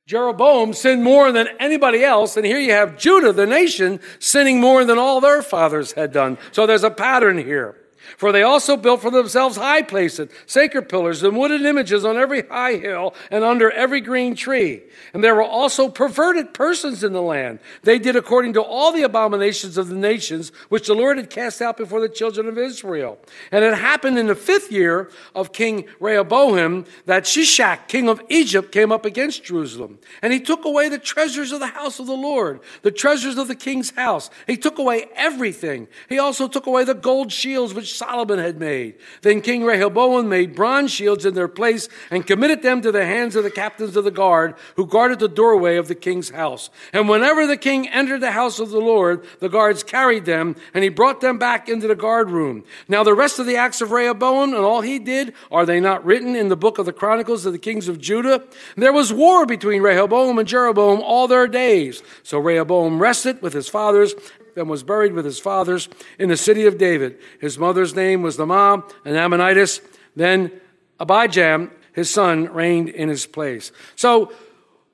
Jeroboam 0.06 0.72
sinned 0.72 1.04
more 1.04 1.30
than 1.32 1.48
anybody 1.60 2.04
else, 2.04 2.36
and 2.36 2.44
here 2.44 2.58
you 2.58 2.72
have 2.72 2.98
Judah, 2.98 3.32
the 3.32 3.46
nation, 3.46 4.00
sinning 4.18 4.60
more 4.60 4.84
than 4.84 4.98
all 4.98 5.20
their 5.20 5.42
fathers 5.42 5.92
had 5.92 6.12
done. 6.12 6.38
So 6.50 6.66
there's 6.66 6.84
a 6.84 6.90
pattern 6.90 7.38
here. 7.38 7.76
For 8.16 8.32
they 8.32 8.42
also 8.42 8.76
built 8.76 9.02
for 9.02 9.10
themselves 9.10 9.56
high 9.56 9.82
places, 9.82 10.30
sacred 10.46 10.88
pillars, 10.88 11.22
and 11.22 11.36
wooden 11.36 11.64
images 11.66 12.04
on 12.04 12.16
every 12.16 12.46
high 12.46 12.74
hill 12.74 13.14
and 13.30 13.44
under 13.44 13.70
every 13.70 14.00
green 14.00 14.34
tree. 14.34 14.82
And 15.12 15.22
there 15.22 15.34
were 15.34 15.42
also 15.42 15.88
perverted 15.88 16.54
persons 16.54 17.04
in 17.04 17.12
the 17.12 17.22
land. 17.22 17.58
They 17.82 17.98
did 17.98 18.16
according 18.16 18.54
to 18.54 18.62
all 18.62 18.92
the 18.92 19.02
abominations 19.02 19.76
of 19.76 19.88
the 19.88 19.94
nations 19.94 20.52
which 20.68 20.86
the 20.86 20.94
Lord 20.94 21.16
had 21.16 21.30
cast 21.30 21.60
out 21.60 21.76
before 21.76 22.00
the 22.00 22.08
children 22.08 22.46
of 22.48 22.58
Israel. 22.58 23.18
And 23.50 23.64
it 23.64 23.74
happened 23.74 24.18
in 24.18 24.26
the 24.26 24.34
fifth 24.34 24.70
year 24.70 25.10
of 25.34 25.52
King 25.52 25.86
Rehoboam 26.00 26.86
that 27.06 27.24
Shishak, 27.24 27.88
king 27.88 28.08
of 28.08 28.22
Egypt, 28.28 28.72
came 28.72 28.92
up 28.92 29.04
against 29.04 29.44
Jerusalem. 29.44 29.98
And 30.20 30.32
he 30.32 30.40
took 30.40 30.64
away 30.64 30.88
the 30.88 30.98
treasures 30.98 31.52
of 31.52 31.60
the 31.60 31.66
house 31.66 31.98
of 31.98 32.06
the 32.06 32.12
Lord, 32.12 32.60
the 32.82 32.90
treasures 32.90 33.38
of 33.38 33.48
the 33.48 33.54
king's 33.54 33.90
house. 33.90 34.30
He 34.46 34.56
took 34.56 34.78
away 34.78 35.06
everything. 35.14 35.88
He 36.08 36.18
also 36.18 36.48
took 36.48 36.66
away 36.66 36.84
the 36.84 36.94
gold 36.94 37.32
shields 37.32 37.74
which 37.74 37.96
Solomon 38.02 38.40
had 38.40 38.58
made. 38.58 38.96
Then 39.20 39.40
King 39.40 39.62
Rehoboam 39.62 40.28
made 40.28 40.56
bronze 40.56 40.90
shields 40.90 41.24
in 41.24 41.34
their 41.34 41.46
place 41.46 41.88
and 42.10 42.26
committed 42.26 42.60
them 42.60 42.82
to 42.82 42.90
the 42.90 43.06
hands 43.06 43.36
of 43.36 43.44
the 43.44 43.50
captains 43.50 43.96
of 43.96 44.02
the 44.02 44.10
guard 44.10 44.56
who 44.74 44.86
guarded 44.86 45.20
the 45.20 45.28
doorway 45.28 45.76
of 45.76 45.86
the 45.86 45.94
king's 45.94 46.30
house. 46.30 46.68
And 46.92 47.08
whenever 47.08 47.46
the 47.46 47.56
king 47.56 47.88
entered 47.88 48.20
the 48.20 48.32
house 48.32 48.58
of 48.58 48.70
the 48.70 48.80
Lord, 48.80 49.24
the 49.38 49.48
guards 49.48 49.84
carried 49.84 50.24
them 50.24 50.56
and 50.74 50.82
he 50.82 50.90
brought 50.90 51.20
them 51.20 51.38
back 51.38 51.68
into 51.68 51.86
the 51.86 51.94
guard 51.94 52.28
room. 52.28 52.64
Now 52.88 53.04
the 53.04 53.14
rest 53.14 53.38
of 53.38 53.46
the 53.46 53.56
acts 53.56 53.80
of 53.80 53.92
Rehoboam 53.92 54.52
and 54.52 54.64
all 54.64 54.80
he 54.80 54.98
did, 54.98 55.32
are 55.52 55.64
they 55.64 55.78
not 55.78 56.04
written 56.04 56.34
in 56.34 56.48
the 56.48 56.56
book 56.56 56.78
of 56.78 56.86
the 56.86 56.92
Chronicles 56.92 57.46
of 57.46 57.52
the 57.52 57.58
kings 57.58 57.86
of 57.86 58.00
Judah? 58.00 58.42
There 58.76 58.92
was 58.92 59.12
war 59.12 59.46
between 59.46 59.80
Rehoboam 59.80 60.40
and 60.40 60.48
Jeroboam 60.48 61.00
all 61.02 61.28
their 61.28 61.46
days. 61.46 62.02
So 62.24 62.40
Rehoboam 62.40 63.00
rested 63.00 63.40
with 63.42 63.52
his 63.52 63.68
fathers 63.68 64.14
and 64.56 64.68
was 64.68 64.82
buried 64.82 65.12
with 65.12 65.24
his 65.24 65.38
fathers 65.38 65.88
in 66.18 66.28
the 66.28 66.36
city 66.36 66.66
of 66.66 66.78
David. 66.78 67.18
His 67.40 67.58
mother's 67.58 67.94
name 67.94 68.22
was 68.22 68.36
Naamah 68.36 68.90
and 69.04 69.16
Ammonitess. 69.16 69.80
Then 70.16 70.52
Abijam, 71.00 71.70
his 71.92 72.10
son, 72.10 72.52
reigned 72.52 72.88
in 72.88 73.08
his 73.08 73.26
place. 73.26 73.72
So 73.96 74.32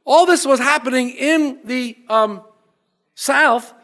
all 0.05 0.27
this 0.27 0.47
was 0.47 0.59
happening 0.59 1.11
in 1.11 1.59
the 1.65 1.97
um, 2.09 2.43
south 3.15 3.75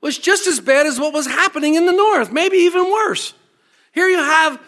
was 0.00 0.18
just 0.18 0.46
as 0.46 0.60
bad 0.60 0.86
as 0.86 0.98
what 0.98 1.12
was 1.12 1.26
happening 1.26 1.74
in 1.74 1.86
the 1.86 1.92
north, 1.92 2.32
maybe 2.32 2.56
even 2.56 2.90
worse. 2.90 3.34
Here 3.92 4.08
you 4.08 4.18
have 4.18 4.60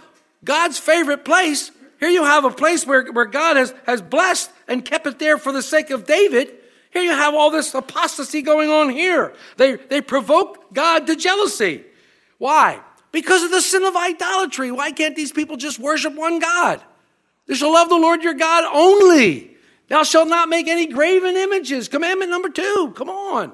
God's 0.45 0.79
favorite 0.79 1.25
place. 1.25 1.71
Here 1.99 2.11
you 2.11 2.25
have 2.25 2.45
a 2.45 2.51
place 2.51 2.87
where, 2.87 3.11
where 3.13 3.25
God 3.25 3.57
has, 3.57 3.73
has 3.87 4.03
blessed 4.03 4.51
and 4.69 4.85
kept 4.85 5.07
it 5.07 5.19
there 5.19 5.39
for 5.39 5.53
the 5.53 5.63
sake 5.63 5.91
of 5.91 6.07
David. 6.07 6.53
Here 6.93 7.03
you 7.03 7.13
have 7.13 7.35
all 7.35 7.51
this 7.51 7.75
apostasy 7.75 8.43
going 8.43 8.71
on 8.71 8.91
here. 8.91 9.35
They, 9.57 9.77
they 9.77 10.01
provoke 10.01 10.73
God 10.75 11.07
to 11.07 11.17
jealousy. 11.17 11.85
Why? 12.39 12.81
Because 13.13 13.43
of 13.43 13.51
the 13.51 13.63
sin 13.63 13.85
of 13.85 13.97
idolatry. 13.97 14.71
Why 14.71 14.93
can't 14.93 15.17
these 15.17 15.33
people 15.33 15.57
just 15.57 15.79
worship 15.79 16.15
one 16.15 16.39
God? 16.39 16.83
You 17.47 17.55
shall 17.55 17.73
love 17.73 17.89
the 17.89 17.97
Lord 17.97 18.23
your 18.23 18.35
God 18.35 18.65
only. 18.75 19.57
Thou 19.89 20.03
shalt 20.03 20.29
not 20.29 20.49
make 20.49 20.69
any 20.69 20.87
graven 20.87 21.37
images. 21.37 21.89
Commandment 21.89 22.31
number 22.31 22.49
two. 22.49 22.93
Come 22.95 23.09
on. 23.09 23.53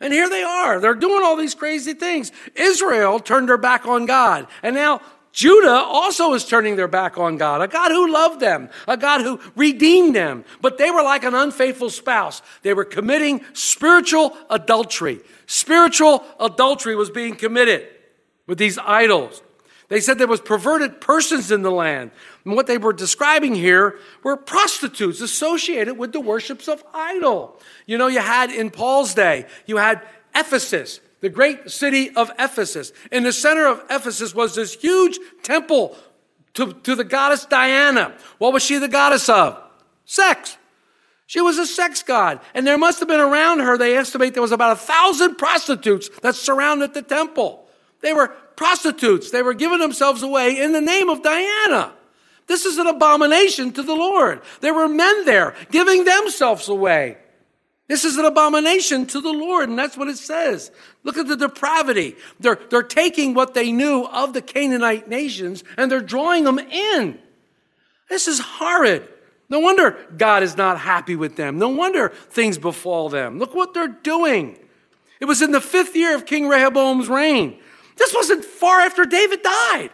And 0.00 0.12
here 0.12 0.28
they 0.28 0.42
are. 0.42 0.80
They're 0.80 0.94
doing 0.94 1.22
all 1.22 1.36
these 1.36 1.54
crazy 1.54 1.94
things. 1.94 2.32
Israel 2.54 3.20
turned 3.20 3.48
their 3.48 3.58
back 3.58 3.86
on 3.86 4.06
God. 4.06 4.48
And 4.62 4.74
now 4.74 5.00
Judah 5.32 5.82
also 5.86 6.34
is 6.34 6.44
turning 6.44 6.76
their 6.76 6.88
back 6.88 7.16
on 7.16 7.38
God, 7.38 7.62
a 7.62 7.68
God 7.68 7.90
who 7.90 8.12
loved 8.12 8.38
them, 8.38 8.68
a 8.86 8.98
God 8.98 9.22
who 9.22 9.40
redeemed 9.56 10.14
them. 10.14 10.44
But 10.60 10.76
they 10.76 10.90
were 10.90 11.02
like 11.02 11.24
an 11.24 11.34
unfaithful 11.34 11.88
spouse. 11.88 12.42
They 12.62 12.74
were 12.74 12.84
committing 12.84 13.42
spiritual 13.54 14.36
adultery. 14.50 15.20
Spiritual 15.46 16.22
adultery 16.38 16.94
was 16.94 17.08
being 17.08 17.34
committed 17.34 17.88
with 18.46 18.58
these 18.58 18.78
idols. 18.78 19.42
They 19.88 20.00
said 20.00 20.18
there 20.18 20.26
was 20.26 20.40
perverted 20.40 21.00
persons 21.00 21.50
in 21.50 21.62
the 21.62 21.70
land. 21.70 22.12
And 22.44 22.54
what 22.54 22.66
they 22.66 22.78
were 22.78 22.92
describing 22.92 23.54
here 23.54 23.98
were 24.22 24.36
prostitutes 24.36 25.20
associated 25.20 25.98
with 25.98 26.12
the 26.12 26.20
worships 26.20 26.68
of 26.68 26.82
idol. 26.94 27.58
You 27.86 27.98
know, 27.98 28.06
you 28.06 28.20
had 28.20 28.50
in 28.50 28.70
Paul's 28.70 29.14
day, 29.14 29.46
you 29.66 29.78
had 29.78 30.02
Ephesus 30.34 31.00
the 31.22 31.30
great 31.30 31.70
city 31.70 32.10
of 32.10 32.30
Ephesus. 32.38 32.92
In 33.10 33.22
the 33.22 33.32
center 33.32 33.66
of 33.66 33.82
Ephesus 33.88 34.34
was 34.34 34.54
this 34.54 34.74
huge 34.74 35.18
temple 35.42 35.96
to, 36.54 36.74
to 36.74 36.94
the 36.94 37.04
goddess 37.04 37.46
Diana. 37.46 38.12
What 38.36 38.52
was 38.52 38.62
she 38.62 38.76
the 38.76 38.88
goddess 38.88 39.28
of? 39.30 39.58
Sex. 40.04 40.58
She 41.26 41.40
was 41.40 41.58
a 41.58 41.66
sex 41.66 42.02
god. 42.02 42.40
And 42.54 42.66
there 42.66 42.76
must 42.76 42.98
have 42.98 43.08
been 43.08 43.20
around 43.20 43.60
her, 43.60 43.78
they 43.78 43.96
estimate 43.96 44.34
there 44.34 44.42
was 44.42 44.52
about 44.52 44.76
a 44.76 44.80
thousand 44.80 45.36
prostitutes 45.36 46.10
that 46.20 46.34
surrounded 46.34 46.92
the 46.92 47.02
temple. 47.02 47.66
They 48.00 48.12
were 48.12 48.28
prostitutes. 48.56 49.30
They 49.30 49.42
were 49.42 49.54
giving 49.54 49.78
themselves 49.78 50.22
away 50.22 50.60
in 50.60 50.72
the 50.72 50.80
name 50.80 51.08
of 51.08 51.22
Diana. 51.22 51.92
This 52.48 52.66
is 52.66 52.78
an 52.78 52.88
abomination 52.88 53.72
to 53.72 53.82
the 53.82 53.94
Lord. 53.94 54.42
There 54.60 54.74
were 54.74 54.88
men 54.88 55.24
there 55.24 55.54
giving 55.70 56.04
themselves 56.04 56.68
away. 56.68 57.16
This 57.92 58.06
is 58.06 58.16
an 58.16 58.24
abomination 58.24 59.04
to 59.08 59.20
the 59.20 59.34
Lord, 59.34 59.68
and 59.68 59.78
that's 59.78 59.98
what 59.98 60.08
it 60.08 60.16
says. 60.16 60.70
Look 61.04 61.18
at 61.18 61.28
the 61.28 61.36
depravity. 61.36 62.16
They're, 62.40 62.58
they're 62.70 62.82
taking 62.82 63.34
what 63.34 63.52
they 63.52 63.70
knew 63.70 64.06
of 64.06 64.32
the 64.32 64.40
Canaanite 64.40 65.10
nations 65.10 65.62
and 65.76 65.92
they're 65.92 66.00
drawing 66.00 66.44
them 66.44 66.58
in. 66.58 67.18
This 68.08 68.28
is 68.28 68.40
horrid. 68.40 69.06
No 69.50 69.60
wonder 69.60 69.98
God 70.16 70.42
is 70.42 70.56
not 70.56 70.78
happy 70.78 71.16
with 71.16 71.36
them. 71.36 71.58
No 71.58 71.68
wonder 71.68 72.08
things 72.08 72.56
befall 72.56 73.10
them. 73.10 73.38
Look 73.38 73.54
what 73.54 73.74
they're 73.74 73.88
doing. 73.88 74.58
It 75.20 75.26
was 75.26 75.42
in 75.42 75.50
the 75.50 75.60
fifth 75.60 75.94
year 75.94 76.14
of 76.14 76.24
King 76.24 76.48
Rehoboam's 76.48 77.10
reign. 77.10 77.58
This 77.96 78.14
wasn't 78.14 78.42
far 78.42 78.80
after 78.80 79.04
David 79.04 79.42
died. 79.42 79.90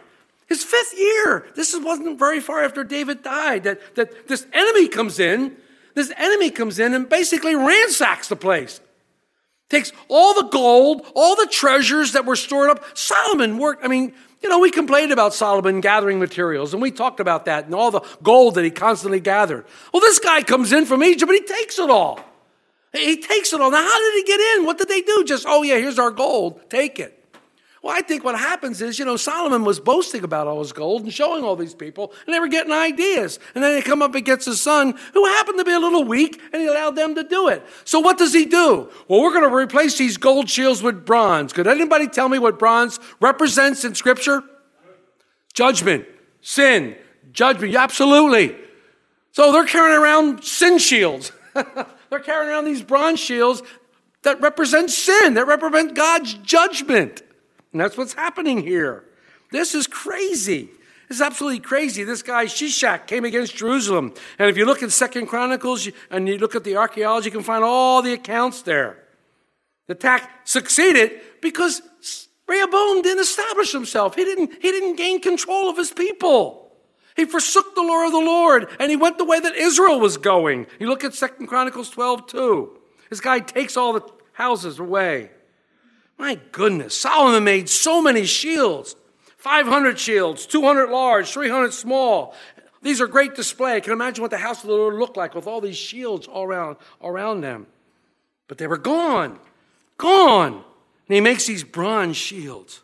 His 0.47 0.63
fifth 0.63 0.97
year. 0.97 1.47
This 1.53 1.77
wasn't 1.77 2.17
very 2.17 2.39
far 2.39 2.63
after 2.63 2.85
David 2.85 3.23
died 3.23 3.65
that, 3.65 3.95
that 3.95 4.29
this 4.29 4.47
enemy 4.53 4.87
comes 4.87 5.19
in. 5.19 5.57
This 5.99 6.13
enemy 6.15 6.49
comes 6.49 6.79
in 6.79 6.93
and 6.93 7.09
basically 7.09 7.55
ransacks 7.55 8.29
the 8.29 8.37
place. 8.37 8.79
Takes 9.69 9.91
all 10.07 10.33
the 10.33 10.47
gold, 10.47 11.05
all 11.13 11.35
the 11.35 11.45
treasures 11.45 12.13
that 12.13 12.25
were 12.25 12.37
stored 12.37 12.69
up. 12.69 12.97
Solomon 12.97 13.57
worked, 13.57 13.83
I 13.83 13.89
mean, 13.89 14.13
you 14.41 14.47
know, 14.47 14.59
we 14.59 14.71
complained 14.71 15.11
about 15.11 15.33
Solomon 15.33 15.81
gathering 15.81 16.17
materials, 16.17 16.71
and 16.73 16.81
we 16.81 16.89
talked 16.89 17.19
about 17.19 17.43
that 17.45 17.65
and 17.65 17.75
all 17.75 17.91
the 17.91 17.99
gold 18.23 18.55
that 18.55 18.63
he 18.63 18.71
constantly 18.71 19.19
gathered. 19.19 19.65
Well, 19.93 19.99
this 19.99 20.19
guy 20.19 20.41
comes 20.41 20.71
in 20.71 20.85
from 20.85 21.03
Egypt, 21.03 21.27
but 21.27 21.35
he 21.35 21.41
takes 21.45 21.77
it 21.77 21.89
all. 21.89 22.21
He 22.93 23.21
takes 23.21 23.51
it 23.51 23.59
all. 23.59 23.69
Now, 23.69 23.83
how 23.83 23.99
did 23.99 24.13
he 24.13 24.23
get 24.23 24.39
in? 24.39 24.65
What 24.65 24.77
did 24.77 24.87
they 24.87 25.01
do? 25.01 25.25
Just, 25.25 25.45
oh, 25.49 25.63
yeah, 25.63 25.79
here's 25.79 25.99
our 25.99 26.11
gold. 26.11 26.61
Take 26.69 26.97
it. 26.97 27.18
Well, 27.81 27.95
I 27.95 28.01
think 28.01 28.25
what 28.25 28.37
happens 28.37 28.81
is, 28.81 28.99
you 28.99 29.05
know, 29.05 29.15
Solomon 29.15 29.63
was 29.63 29.79
boasting 29.79 30.25
about 30.25 30.47
all 30.47 30.59
his 30.59 30.73
gold 30.73 31.03
and 31.03 31.13
showing 31.13 31.45
all 31.45 31.55
these 31.55 31.73
people, 31.73 32.11
and 32.25 32.33
they 32.33 32.39
were 32.39 32.49
getting 32.49 32.73
ideas. 32.73 33.39
And 33.55 33.63
then 33.63 33.73
they 33.73 33.81
come 33.81 34.01
up 34.01 34.15
against 34.15 34.47
his 34.47 34.61
son, 34.61 34.95
who 35.13 35.25
happened 35.25 35.59
to 35.59 35.63
be 35.63 35.71
a 35.71 35.79
little 35.79 36.03
weak, 36.03 36.41
and 36.51 36.61
he 36.61 36.67
allowed 36.67 36.97
them 36.97 37.15
to 37.15 37.23
do 37.23 37.47
it. 37.47 37.65
So 37.85 37.99
what 38.01 38.17
does 38.17 38.33
he 38.33 38.45
do? 38.45 38.89
Well, 39.07 39.21
we're 39.21 39.33
going 39.33 39.49
to 39.49 39.55
replace 39.55 39.97
these 39.97 40.17
gold 40.17 40.49
shields 40.49 40.83
with 40.83 41.05
bronze. 41.05 41.53
Could 41.53 41.67
anybody 41.67 42.07
tell 42.07 42.27
me 42.27 42.37
what 42.37 42.59
bronze 42.59 42.99
represents 43.21 43.85
in 43.85 43.95
Scripture? 43.95 44.43
Judgment, 45.53 46.05
sin, 46.41 46.97
judgment. 47.31 47.71
Yeah, 47.71 47.83
absolutely. 47.83 48.57
So 49.31 49.53
they're 49.53 49.65
carrying 49.65 49.97
around 49.97 50.43
sin 50.43 50.79
shields. 50.79 51.31
they're 51.53 52.19
carrying 52.19 52.49
around 52.49 52.65
these 52.65 52.81
bronze 52.81 53.21
shields 53.21 53.61
that 54.23 54.41
represent 54.41 54.91
sin, 54.91 55.35
that 55.35 55.47
represent 55.47 55.95
God's 55.95 56.33
judgment. 56.33 57.21
And 57.71 57.81
that's 57.81 57.97
what's 57.97 58.13
happening 58.13 58.61
here. 58.61 59.03
This 59.51 59.75
is 59.75 59.87
crazy. 59.87 60.69
This 61.07 61.17
is 61.17 61.21
absolutely 61.21 61.59
crazy. 61.59 62.03
This 62.03 62.21
guy 62.21 62.45
Shishak 62.45 63.07
came 63.07 63.25
against 63.25 63.55
Jerusalem. 63.55 64.13
And 64.37 64.49
if 64.49 64.57
you 64.57 64.65
look 64.65 64.83
at 64.83 64.91
Second 64.91 65.27
Chronicles 65.27 65.89
and 66.11 66.27
you 66.27 66.37
look 66.37 66.55
at 66.55 66.63
the 66.63 66.77
archaeology, 66.77 67.25
you 67.25 67.31
can 67.31 67.43
find 67.43 67.63
all 67.63 68.01
the 68.01 68.13
accounts 68.13 68.61
there. 68.61 69.03
The 69.87 69.93
attack 69.93 70.47
succeeded 70.47 71.19
because 71.41 71.81
Rehoboam 72.47 73.01
didn't 73.01 73.21
establish 73.21 73.71
himself. 73.71 74.15
He 74.15 74.23
didn't, 74.23 74.51
he 74.53 74.71
didn't 74.71 74.97
gain 74.97 75.19
control 75.19 75.69
of 75.69 75.77
his 75.77 75.91
people. 75.91 76.71
He 77.15 77.25
forsook 77.25 77.73
the 77.75 77.81
law 77.81 78.05
of 78.05 78.11
the 78.11 78.19
Lord 78.19 78.69
and 78.79 78.91
he 78.91 78.95
went 78.95 79.17
the 79.17 79.25
way 79.25 79.39
that 79.39 79.55
Israel 79.55 79.99
was 79.99 80.17
going. 80.17 80.67
You 80.79 80.87
look 80.87 81.03
at 81.03 81.15
Second 81.15 81.47
Chronicles 81.47 81.89
12, 81.89 82.27
2. 82.27 82.77
This 83.09 83.19
guy 83.19 83.39
takes 83.39 83.75
all 83.75 83.93
the 83.93 84.07
houses 84.33 84.77
away. 84.77 85.31
My 86.19 86.37
goodness, 86.51 86.99
Solomon 86.99 87.45
made 87.45 87.69
so 87.69 88.01
many 88.01 88.25
shields 88.25 88.95
500 89.37 89.97
shields, 89.97 90.45
200 90.45 90.89
large, 90.89 91.31
300 91.31 91.73
small. 91.73 92.35
These 92.81 92.99
are 92.99 93.07
great 93.07 93.35
display. 93.35 93.77
I 93.77 93.79
can 93.79 93.93
imagine 93.93 94.21
what 94.21 94.31
the 94.31 94.37
house 94.37 94.61
of 94.61 94.67
the 94.69 94.75
Lord 94.75 94.95
looked 94.95 95.15
like 95.15 95.33
with 95.33 95.47
all 95.47 95.61
these 95.61 95.77
shields 95.77 96.27
all 96.27 96.43
around, 96.43 96.75
around 97.01 97.39
them. 97.39 97.67
But 98.49 98.57
they 98.57 98.67
were 98.67 98.77
gone, 98.77 99.39
gone. 99.97 100.53
And 101.07 101.15
he 101.15 101.21
makes 101.21 101.47
these 101.47 101.63
bronze 101.63 102.17
shields. 102.17 102.81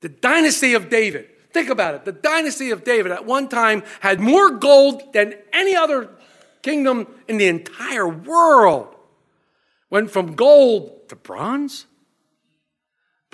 The 0.00 0.08
dynasty 0.08 0.74
of 0.74 0.88
David, 0.88 1.28
think 1.52 1.70
about 1.70 1.94
it. 1.94 2.04
The 2.04 2.12
dynasty 2.12 2.70
of 2.70 2.82
David 2.82 3.12
at 3.12 3.24
one 3.24 3.48
time 3.48 3.84
had 4.00 4.18
more 4.18 4.50
gold 4.50 5.12
than 5.12 5.34
any 5.52 5.76
other 5.76 6.10
kingdom 6.62 7.06
in 7.28 7.38
the 7.38 7.46
entire 7.46 8.08
world. 8.08 8.92
Went 9.90 10.10
from 10.10 10.34
gold 10.34 11.08
to 11.08 11.14
bronze. 11.14 11.86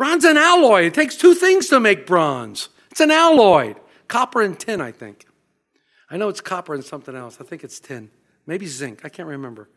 Bronze 0.02 0.24
an 0.24 0.36
alloy. 0.36 0.86
It 0.86 0.94
takes 0.94 1.14
two 1.14 1.32
things 1.32 1.68
to 1.68 1.78
make 1.78 2.08
bronze. 2.08 2.70
It's 2.90 2.98
an 2.98 3.12
alloy. 3.12 3.76
Copper 4.08 4.42
and 4.42 4.58
tin, 4.58 4.80
I 4.80 4.90
think. 4.90 5.26
I 6.10 6.16
know 6.16 6.28
it's 6.28 6.40
copper 6.40 6.74
and 6.74 6.84
something 6.84 7.14
else. 7.14 7.38
I 7.40 7.44
think 7.44 7.62
it's 7.62 7.78
tin. 7.78 8.10
Maybe 8.44 8.66
zinc. 8.66 9.04
I 9.04 9.08
can't 9.08 9.28
remember. 9.28 9.68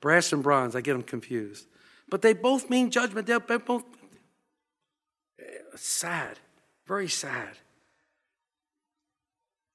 Brass 0.00 0.32
and 0.32 0.40
bronze, 0.40 0.76
I 0.76 0.82
get 0.82 0.92
them 0.92 1.02
confused. 1.02 1.66
But 2.08 2.22
they 2.22 2.32
both 2.32 2.70
mean 2.70 2.92
judgment. 2.92 3.26
They're 3.26 3.40
both 3.40 3.82
eh, 5.40 5.42
sad. 5.74 6.38
Very 6.86 7.08
sad. 7.08 7.58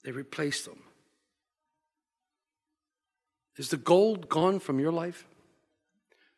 They 0.05 0.13
replaced 0.13 0.63
them. 0.63 0.83
Is 3.57 3.67
the 3.67 3.75
gold 3.75 4.29
gone 4.29 4.61
from 4.61 4.79
your 4.79 4.93
life? 4.93 5.27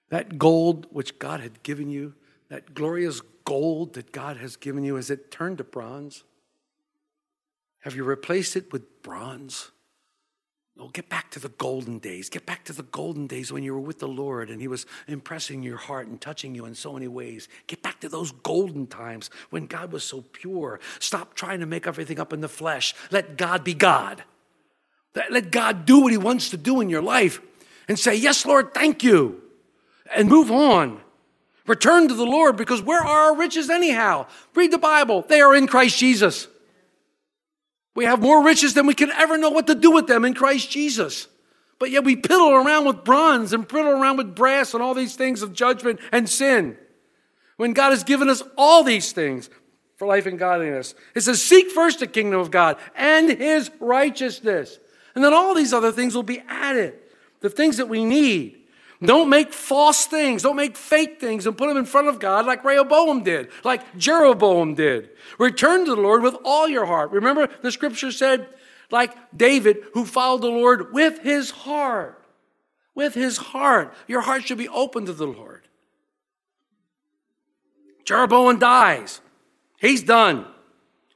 That 0.09 0.39
gold 0.39 0.87
which 0.89 1.19
God 1.19 1.39
had 1.39 1.61
given 1.61 1.91
you, 1.91 2.15
that 2.49 2.73
glorious 2.73 3.21
gold 3.49 3.93
that 3.93 4.11
God 4.11 4.37
has 4.37 4.55
given 4.55 4.83
you, 4.83 4.93
has 4.93 5.09
it 5.09 5.31
turned 5.31 5.57
to 5.57 5.63
bronze? 5.63 6.23
Have 7.79 7.95
you 7.95 8.03
replaced 8.03 8.55
it 8.55 8.71
with 8.71 9.01
bronze? 9.01 9.71
Oh, 10.79 10.89
get 10.89 11.09
back 11.09 11.31
to 11.31 11.39
the 11.39 11.49
golden 11.49 11.97
days. 11.97 12.29
Get 12.29 12.45
back 12.45 12.63
to 12.65 12.73
the 12.73 12.83
golden 12.83 13.25
days 13.25 13.51
when 13.51 13.63
you 13.63 13.73
were 13.73 13.79
with 13.79 13.97
the 13.97 14.07
Lord 14.07 14.51
and 14.51 14.61
He 14.61 14.67
was 14.67 14.85
impressing 15.07 15.63
your 15.63 15.77
heart 15.77 16.05
and 16.05 16.21
touching 16.21 16.53
you 16.53 16.65
in 16.65 16.75
so 16.75 16.93
many 16.93 17.07
ways. 17.07 17.47
Get 17.65 17.81
back 17.81 17.99
to 18.01 18.07
those 18.09 18.31
golden 18.31 18.85
times 18.85 19.31
when 19.49 19.65
God 19.65 19.91
was 19.91 20.03
so 20.03 20.21
pure. 20.31 20.79
Stop 20.99 21.33
trying 21.33 21.59
to 21.61 21.65
make 21.65 21.87
everything 21.87 22.19
up 22.19 22.31
in 22.31 22.41
the 22.41 22.47
flesh. 22.47 22.93
Let 23.09 23.35
God 23.35 23.63
be 23.63 23.73
God. 23.73 24.23
Let 25.31 25.49
God 25.49 25.87
do 25.87 26.01
what 26.01 26.11
He 26.11 26.19
wants 26.19 26.51
to 26.51 26.57
do 26.57 26.81
in 26.81 26.89
your 26.89 27.01
life 27.01 27.41
and 27.87 27.97
say, 27.97 28.13
Yes, 28.13 28.45
Lord, 28.45 28.75
thank 28.75 29.03
you. 29.03 29.41
And 30.15 30.29
move 30.29 30.51
on. 30.51 31.01
Return 31.69 32.07
to 32.07 32.15
the 32.15 32.25
Lord 32.25 32.57
because 32.57 32.81
where 32.81 32.99
are 32.99 33.29
our 33.29 33.37
riches 33.37 33.69
anyhow? 33.69 34.25
Read 34.55 34.71
the 34.71 34.79
Bible. 34.79 35.21
They 35.21 35.39
are 35.39 35.55
in 35.55 35.67
Christ 35.67 35.99
Jesus. 35.99 36.47
We 37.95 38.05
have 38.05 38.19
more 38.19 38.43
riches 38.43 38.73
than 38.73 38.87
we 38.87 38.95
can 38.95 39.11
ever 39.11 39.37
know 39.37 39.51
what 39.51 39.67
to 39.67 39.75
do 39.75 39.91
with 39.91 40.07
them 40.07 40.25
in 40.25 40.33
Christ 40.33 40.71
Jesus. 40.71 41.27
But 41.77 41.91
yet 41.91 42.03
we 42.03 42.15
piddle 42.15 42.51
around 42.51 42.85
with 42.85 43.03
bronze 43.03 43.53
and 43.53 43.69
piddle 43.69 44.01
around 44.01 44.17
with 44.17 44.33
brass 44.33 44.73
and 44.73 44.81
all 44.81 44.95
these 44.95 45.15
things 45.15 45.43
of 45.43 45.53
judgment 45.53 45.99
and 46.11 46.27
sin. 46.27 46.75
When 47.57 47.73
God 47.73 47.91
has 47.91 48.03
given 48.03 48.29
us 48.29 48.41
all 48.57 48.83
these 48.83 49.11
things 49.11 49.47
for 49.95 50.07
life 50.07 50.25
and 50.25 50.39
godliness. 50.39 50.95
It 51.13 51.21
says, 51.21 51.39
Seek 51.39 51.69
first 51.69 51.99
the 51.99 52.07
kingdom 52.07 52.39
of 52.39 52.49
God 52.49 52.77
and 52.95 53.29
his 53.29 53.69
righteousness. 53.79 54.79
And 55.13 55.23
then 55.23 55.35
all 55.35 55.53
these 55.53 55.73
other 55.73 55.91
things 55.91 56.15
will 56.15 56.23
be 56.23 56.41
added. 56.47 56.95
The 57.41 57.49
things 57.51 57.77
that 57.77 57.89
we 57.89 58.03
need. 58.05 58.58
Don't 59.03 59.29
make 59.29 59.53
false 59.53 60.05
things. 60.05 60.43
Don't 60.43 60.57
make 60.57 60.75
fake 60.75 61.21
things 61.21 61.47
and 61.47 61.57
put 61.57 61.67
them 61.67 61.77
in 61.77 61.85
front 61.85 62.09
of 62.09 62.19
God 62.19 62.45
like 62.45 62.65
Rehoboam 62.65 63.23
did, 63.23 63.49
like 63.63 63.97
Jeroboam 63.97 64.75
did. 64.75 65.09
Return 65.37 65.85
to 65.85 65.95
the 65.95 66.01
Lord 66.01 66.21
with 66.21 66.35
all 66.43 66.67
your 66.67 66.85
heart. 66.85 67.11
Remember, 67.11 67.47
the 67.61 67.71
scripture 67.71 68.11
said, 68.11 68.47
like 68.91 69.15
David, 69.35 69.77
who 69.93 70.05
followed 70.05 70.41
the 70.41 70.47
Lord 70.47 70.93
with 70.93 71.19
his 71.21 71.51
heart. 71.51 72.21
With 72.93 73.13
his 73.13 73.37
heart. 73.37 73.93
Your 74.07 74.21
heart 74.21 74.45
should 74.45 74.57
be 74.57 74.67
open 74.67 75.05
to 75.05 75.13
the 75.13 75.27
Lord. 75.27 75.67
Jeroboam 78.03 78.59
dies. 78.59 79.21
He's 79.79 80.03
done. 80.03 80.45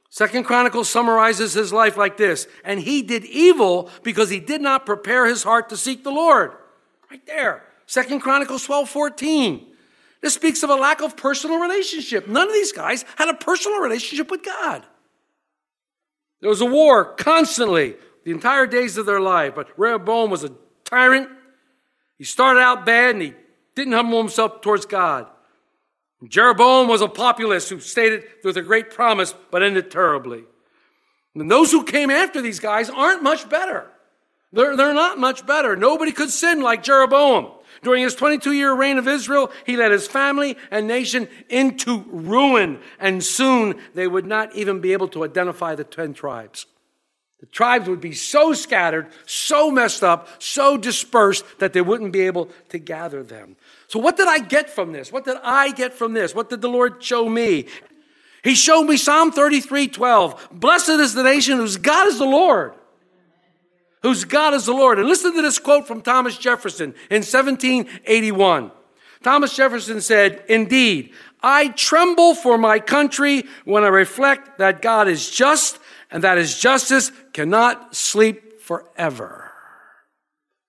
Second 0.08 0.44
Chronicles 0.44 0.88
summarizes 0.88 1.52
his 1.52 1.72
life 1.72 1.96
like 1.96 2.16
this 2.16 2.46
And 2.64 2.80
he 2.80 3.02
did 3.02 3.24
evil 3.24 3.90
because 4.02 4.30
he 4.30 4.40
did 4.40 4.62
not 4.62 4.86
prepare 4.86 5.26
his 5.26 5.42
heart 5.42 5.68
to 5.68 5.76
seek 5.76 6.02
the 6.02 6.12
Lord. 6.12 6.52
Right 7.10 7.26
there. 7.26 7.64
Second 7.86 8.20
Chronicles 8.20 8.64
12, 8.64 8.88
14. 8.88 9.66
This 10.20 10.34
speaks 10.34 10.62
of 10.62 10.70
a 10.70 10.74
lack 10.74 11.02
of 11.02 11.16
personal 11.16 11.58
relationship. 11.58 12.26
None 12.26 12.48
of 12.48 12.54
these 12.54 12.72
guys 12.72 13.04
had 13.16 13.28
a 13.28 13.34
personal 13.34 13.80
relationship 13.80 14.30
with 14.30 14.42
God. 14.42 14.86
There 16.40 16.50
was 16.50 16.60
a 16.60 16.66
war 16.66 17.14
constantly, 17.14 17.96
the 18.24 18.30
entire 18.30 18.66
days 18.66 18.96
of 18.96 19.06
their 19.06 19.20
life. 19.20 19.54
But 19.54 19.68
Rehoboam 19.78 20.30
was 20.30 20.44
a 20.44 20.52
tyrant. 20.84 21.28
He 22.16 22.24
started 22.24 22.60
out 22.60 22.86
bad 22.86 23.14
and 23.16 23.22
he 23.22 23.34
didn't 23.74 23.92
humble 23.92 24.18
himself 24.18 24.60
towards 24.60 24.86
God. 24.86 25.26
Jeroboam 26.26 26.88
was 26.88 27.02
a 27.02 27.08
populist 27.08 27.68
who 27.68 27.80
stated 27.80 28.24
with 28.42 28.56
a 28.56 28.62
great 28.62 28.90
promise 28.90 29.34
but 29.50 29.62
ended 29.62 29.90
terribly. 29.90 30.44
And 31.34 31.50
those 31.50 31.72
who 31.72 31.84
came 31.84 32.10
after 32.10 32.40
these 32.40 32.60
guys 32.60 32.88
aren't 32.88 33.22
much 33.22 33.48
better. 33.48 33.90
They're, 34.52 34.76
they're 34.76 34.94
not 34.94 35.18
much 35.18 35.44
better. 35.44 35.76
Nobody 35.76 36.12
could 36.12 36.30
sin 36.30 36.62
like 36.62 36.82
Jeroboam. 36.82 37.50
During 37.84 38.02
his 38.02 38.14
22 38.14 38.52
year 38.52 38.74
reign 38.74 38.98
of 38.98 39.06
Israel, 39.06 39.52
he 39.64 39.76
led 39.76 39.92
his 39.92 40.08
family 40.08 40.56
and 40.70 40.88
nation 40.88 41.28
into 41.48 42.04
ruin, 42.08 42.80
and 42.98 43.22
soon 43.22 43.78
they 43.94 44.08
would 44.08 44.26
not 44.26 44.54
even 44.56 44.80
be 44.80 44.92
able 44.92 45.08
to 45.08 45.24
identify 45.24 45.74
the 45.74 45.84
10 45.84 46.14
tribes. 46.14 46.66
The 47.40 47.46
tribes 47.46 47.90
would 47.90 48.00
be 48.00 48.14
so 48.14 48.54
scattered, 48.54 49.08
so 49.26 49.70
messed 49.70 50.02
up, 50.02 50.42
so 50.42 50.78
dispersed 50.78 51.44
that 51.58 51.74
they 51.74 51.82
wouldn't 51.82 52.12
be 52.12 52.22
able 52.22 52.48
to 52.70 52.78
gather 52.78 53.22
them. 53.22 53.56
So, 53.86 53.98
what 53.98 54.16
did 54.16 54.28
I 54.28 54.38
get 54.38 54.70
from 54.70 54.92
this? 54.92 55.12
What 55.12 55.26
did 55.26 55.36
I 55.42 55.70
get 55.72 55.92
from 55.92 56.14
this? 56.14 56.34
What 56.34 56.48
did 56.48 56.62
the 56.62 56.70
Lord 56.70 57.04
show 57.04 57.28
me? 57.28 57.66
He 58.42 58.54
showed 58.54 58.84
me 58.84 58.96
Psalm 58.96 59.30
33 59.30 59.88
12. 59.88 60.48
Blessed 60.52 60.88
is 60.88 61.12
the 61.12 61.22
nation 61.22 61.58
whose 61.58 61.76
God 61.76 62.08
is 62.08 62.18
the 62.18 62.24
Lord. 62.24 62.72
Whose 64.04 64.24
God 64.24 64.52
is 64.52 64.66
the 64.66 64.74
Lord. 64.74 64.98
And 64.98 65.08
listen 65.08 65.34
to 65.34 65.40
this 65.40 65.58
quote 65.58 65.86
from 65.86 66.02
Thomas 66.02 66.36
Jefferson 66.36 66.90
in 67.10 67.22
1781. 67.22 68.70
Thomas 69.22 69.56
Jefferson 69.56 70.02
said, 70.02 70.44
Indeed, 70.46 71.14
I 71.42 71.68
tremble 71.68 72.34
for 72.34 72.58
my 72.58 72.80
country 72.80 73.44
when 73.64 73.82
I 73.82 73.88
reflect 73.88 74.58
that 74.58 74.82
God 74.82 75.08
is 75.08 75.30
just 75.30 75.78
and 76.10 76.22
that 76.22 76.36
his 76.36 76.58
justice 76.58 77.12
cannot 77.32 77.96
sleep 77.96 78.60
forever. 78.60 79.50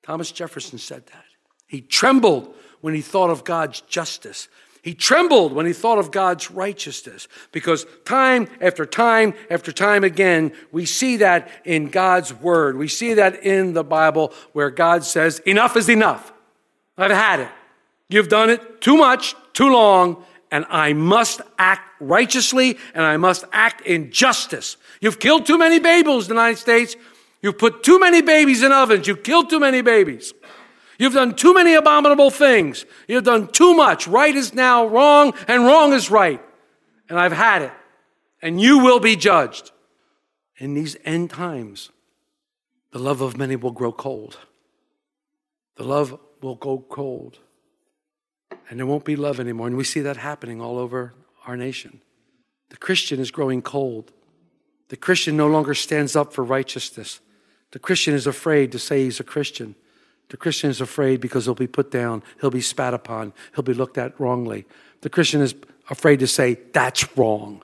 Thomas 0.04 0.32
Jefferson 0.32 0.78
said 0.78 1.06
that. 1.08 1.26
He 1.68 1.82
trembled 1.82 2.56
when 2.80 2.94
he 2.94 3.02
thought 3.02 3.32
of 3.32 3.44
God's 3.44 3.82
justice. 3.82 4.48
He 4.86 4.94
trembled 4.94 5.52
when 5.52 5.66
he 5.66 5.74
thought 5.74 5.98
of 5.98 6.12
God's 6.12 6.52
righteousness 6.52 7.28
because 7.52 7.88
time 8.06 8.48
after 8.62 8.86
time 8.86 9.34
after 9.50 9.72
time 9.72 10.04
again, 10.04 10.54
we 10.72 10.86
see 10.86 11.18
that 11.18 11.50
in 11.64 11.88
God's 11.90 12.32
word. 12.32 12.78
We 12.78 12.88
see 12.88 13.16
that 13.16 13.44
in 13.44 13.74
the 13.74 13.84
Bible 13.84 14.32
where 14.54 14.70
God 14.70 15.04
says, 15.04 15.40
Enough 15.40 15.76
is 15.76 15.90
enough. 15.90 16.32
I've 17.00 17.10
had 17.10 17.40
it. 17.40 17.50
You've 18.10 18.30
done 18.30 18.52
it 18.52 18.80
too 18.80 18.96
much, 18.96 19.34
too 19.54 19.74
long, 19.74 20.24
and 20.52 20.68
I 20.70 20.94
must 20.94 21.42
act 21.58 21.90
righteously 22.00 22.78
and 22.94 23.04
I 23.04 23.18
must 23.18 23.44
act 23.52 23.82
in 23.88 24.12
justice. 24.12 24.78
You've 25.02 25.18
killed 25.18 25.48
too 25.48 25.58
many 25.58 25.80
babies 25.80 26.30
in 26.30 26.36
the 26.36 26.42
United 26.42 26.60
States. 26.60 26.96
You've 27.42 27.58
put 27.58 27.82
too 27.82 28.00
many 28.00 28.22
babies 28.22 28.62
in 28.62 28.72
ovens. 28.72 29.08
You've 29.08 29.24
killed 29.24 29.50
too 29.50 29.60
many 29.60 29.82
babies. 29.82 30.32
You've 30.98 31.14
done 31.14 31.36
too 31.36 31.54
many 31.54 31.74
abominable 31.74 32.30
things. 32.30 32.86
You've 33.08 33.24
done 33.24 33.48
too 33.48 33.74
much. 33.74 34.08
Right 34.08 34.36
is 34.36 34.54
now 34.54 34.86
wrong, 34.86 35.34
and 35.48 35.66
wrong 35.66 35.94
is 35.94 36.10
right. 36.10 36.42
And 37.10 37.20
I've 37.20 37.34
had 37.34 37.62
it. 37.62 37.74
And 38.42 38.60
you 38.60 38.80
will 38.80 39.00
be 39.00 39.16
judged. 39.16 39.72
In 40.58 40.74
these 40.74 40.96
end 41.04 41.32
times, 41.32 41.92
the 42.92 43.00
love 43.00 43.22
of 43.22 43.38
many 43.38 43.56
will 43.56 43.72
grow 43.72 43.92
cold. 43.92 44.38
The 45.76 45.84
love 45.84 46.18
will 46.42 46.56
go 46.56 46.86
cold. 46.90 47.40
And 48.70 48.80
there 48.80 48.86
won't 48.86 49.04
be 49.04 49.16
love 49.16 49.40
anymore. 49.40 49.68
And 49.68 49.76
we 49.76 49.84
see 49.84 50.00
that 50.02 50.18
happening 50.18 50.62
all 50.62 50.78
over 50.78 51.14
our 51.46 51.58
nation. 51.58 52.02
The 52.70 52.78
Christian 52.78 53.20
is 53.20 53.32
growing 53.32 53.62
cold. 53.62 54.12
The 54.90 54.98
Christian 54.98 55.36
no 55.36 55.48
longer 55.48 55.74
stands 55.74 56.16
up 56.16 56.34
for 56.34 56.44
righteousness. 56.44 57.20
The 57.72 57.80
Christian 57.80 58.14
is 58.14 58.28
afraid 58.28 58.72
to 58.72 58.80
say 58.80 59.04
he's 59.04 59.20
a 59.20 59.24
Christian. 59.24 59.76
The 60.30 60.38
Christian 60.38 60.70
is 60.70 60.82
afraid 60.82 61.22
because 61.22 61.46
he'll 61.46 61.56
be 61.56 61.68
put 61.68 61.92
down, 61.92 62.24
he'll 62.42 62.50
be 62.50 62.62
spat 62.62 62.94
upon, 62.94 63.34
he'll 63.54 63.64
be 63.64 63.74
looked 63.74 63.98
at 63.98 64.20
wrongly. 64.20 64.66
The 65.02 65.10
Christian 65.10 65.42
is 65.42 65.54
afraid 65.90 66.20
to 66.20 66.28
say, 66.28 66.58
that's 66.74 67.18
wrong. 67.18 67.64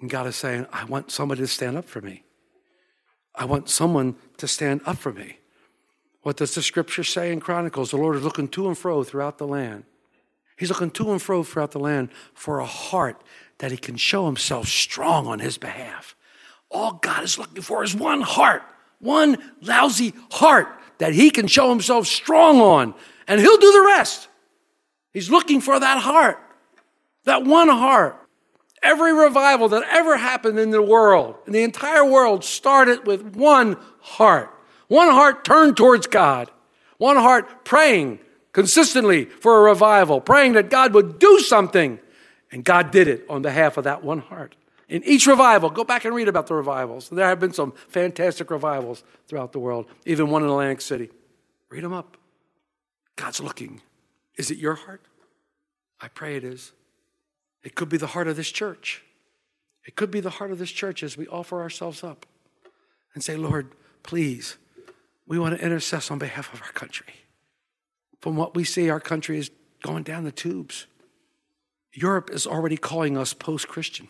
And 0.00 0.08
God 0.08 0.26
is 0.26 0.36
saying, 0.36 0.66
I 0.72 0.84
want 0.84 1.10
somebody 1.10 1.40
to 1.40 1.46
stand 1.46 1.76
up 1.76 1.84
for 1.86 2.00
me. 2.00 2.24
I 3.34 3.44
want 3.44 3.68
someone 3.68 4.16
to 4.36 4.46
stand 4.46 4.82
up 4.86 4.98
for 4.98 5.12
me. 5.12 5.38
What 6.22 6.36
does 6.36 6.54
the 6.54 6.62
scripture 6.62 7.04
say 7.04 7.32
in 7.32 7.40
Chronicles? 7.40 7.90
The 7.90 7.96
Lord 7.96 8.16
is 8.16 8.22
looking 8.22 8.48
to 8.48 8.68
and 8.68 8.78
fro 8.78 9.02
throughout 9.02 9.38
the 9.38 9.46
land. 9.46 9.84
He's 10.56 10.70
looking 10.70 10.90
to 10.92 11.10
and 11.10 11.20
fro 11.20 11.42
throughout 11.42 11.72
the 11.72 11.80
land 11.80 12.10
for 12.32 12.60
a 12.60 12.66
heart 12.66 13.22
that 13.58 13.72
he 13.72 13.76
can 13.76 13.96
show 13.96 14.26
himself 14.26 14.68
strong 14.68 15.26
on 15.26 15.40
his 15.40 15.58
behalf. 15.58 16.14
All 16.70 16.94
God 16.94 17.24
is 17.24 17.38
looking 17.38 17.62
for 17.62 17.82
is 17.82 17.94
one 17.94 18.20
heart, 18.20 18.62
one 19.00 19.38
lousy 19.60 20.14
heart 20.30 20.68
that 20.98 21.14
he 21.14 21.30
can 21.30 21.46
show 21.46 21.68
himself 21.70 22.06
strong 22.06 22.60
on, 22.60 22.94
and 23.26 23.40
he'll 23.40 23.58
do 23.58 23.72
the 23.72 23.84
rest. 23.86 24.28
He's 25.12 25.30
looking 25.30 25.60
for 25.60 25.78
that 25.78 26.02
heart, 26.02 26.38
that 27.24 27.44
one 27.44 27.68
heart. 27.68 28.20
Every 28.82 29.14
revival 29.14 29.68
that 29.70 29.84
ever 29.90 30.18
happened 30.18 30.58
in 30.58 30.70
the 30.70 30.82
world, 30.82 31.36
in 31.46 31.54
the 31.54 31.62
entire 31.62 32.04
world, 32.04 32.44
started 32.44 33.06
with 33.06 33.34
one 33.34 33.78
heart. 34.00 34.50
One 34.88 35.08
heart 35.08 35.44
turned 35.44 35.76
towards 35.76 36.06
God. 36.06 36.50
One 36.98 37.16
heart 37.16 37.64
praying 37.64 38.18
consistently 38.52 39.24
for 39.24 39.58
a 39.58 39.62
revival, 39.62 40.20
praying 40.20 40.52
that 40.52 40.68
God 40.68 40.92
would 40.92 41.18
do 41.18 41.38
something. 41.40 41.98
And 42.52 42.62
God 42.62 42.90
did 42.90 43.08
it 43.08 43.24
on 43.28 43.42
behalf 43.42 43.78
of 43.78 43.84
that 43.84 44.04
one 44.04 44.20
heart. 44.20 44.54
In 44.88 45.02
each 45.04 45.26
revival, 45.26 45.70
go 45.70 45.84
back 45.84 46.04
and 46.04 46.14
read 46.14 46.28
about 46.28 46.46
the 46.46 46.54
revivals. 46.54 47.08
There 47.08 47.26
have 47.26 47.40
been 47.40 47.52
some 47.52 47.72
fantastic 47.88 48.50
revivals 48.50 49.02
throughout 49.26 49.52
the 49.52 49.58
world, 49.58 49.86
even 50.04 50.28
one 50.28 50.42
in 50.42 50.48
Atlantic 50.48 50.80
City. 50.80 51.10
Read 51.70 51.84
them 51.84 51.92
up. 51.92 52.16
God's 53.16 53.40
looking. 53.40 53.80
Is 54.36 54.50
it 54.50 54.58
your 54.58 54.74
heart? 54.74 55.02
I 56.00 56.08
pray 56.08 56.36
it 56.36 56.44
is. 56.44 56.72
It 57.62 57.74
could 57.74 57.88
be 57.88 57.96
the 57.96 58.08
heart 58.08 58.28
of 58.28 58.36
this 58.36 58.50
church. 58.50 59.02
It 59.86 59.96
could 59.96 60.10
be 60.10 60.20
the 60.20 60.30
heart 60.30 60.50
of 60.50 60.58
this 60.58 60.70
church 60.70 61.02
as 61.02 61.16
we 61.16 61.26
offer 61.28 61.60
ourselves 61.60 62.04
up 62.04 62.26
and 63.14 63.22
say, 63.22 63.36
Lord, 63.36 63.72
please, 64.02 64.56
we 65.26 65.38
want 65.38 65.58
to 65.58 65.64
intercess 65.64 66.10
on 66.10 66.18
behalf 66.18 66.52
of 66.52 66.60
our 66.62 66.72
country. 66.72 67.14
From 68.20 68.36
what 68.36 68.54
we 68.54 68.64
see, 68.64 68.90
our 68.90 69.00
country 69.00 69.38
is 69.38 69.50
going 69.82 70.02
down 70.02 70.24
the 70.24 70.32
tubes. 70.32 70.86
Europe 71.92 72.30
is 72.30 72.46
already 72.46 72.76
calling 72.76 73.16
us 73.16 73.32
post 73.32 73.68
Christian. 73.68 74.08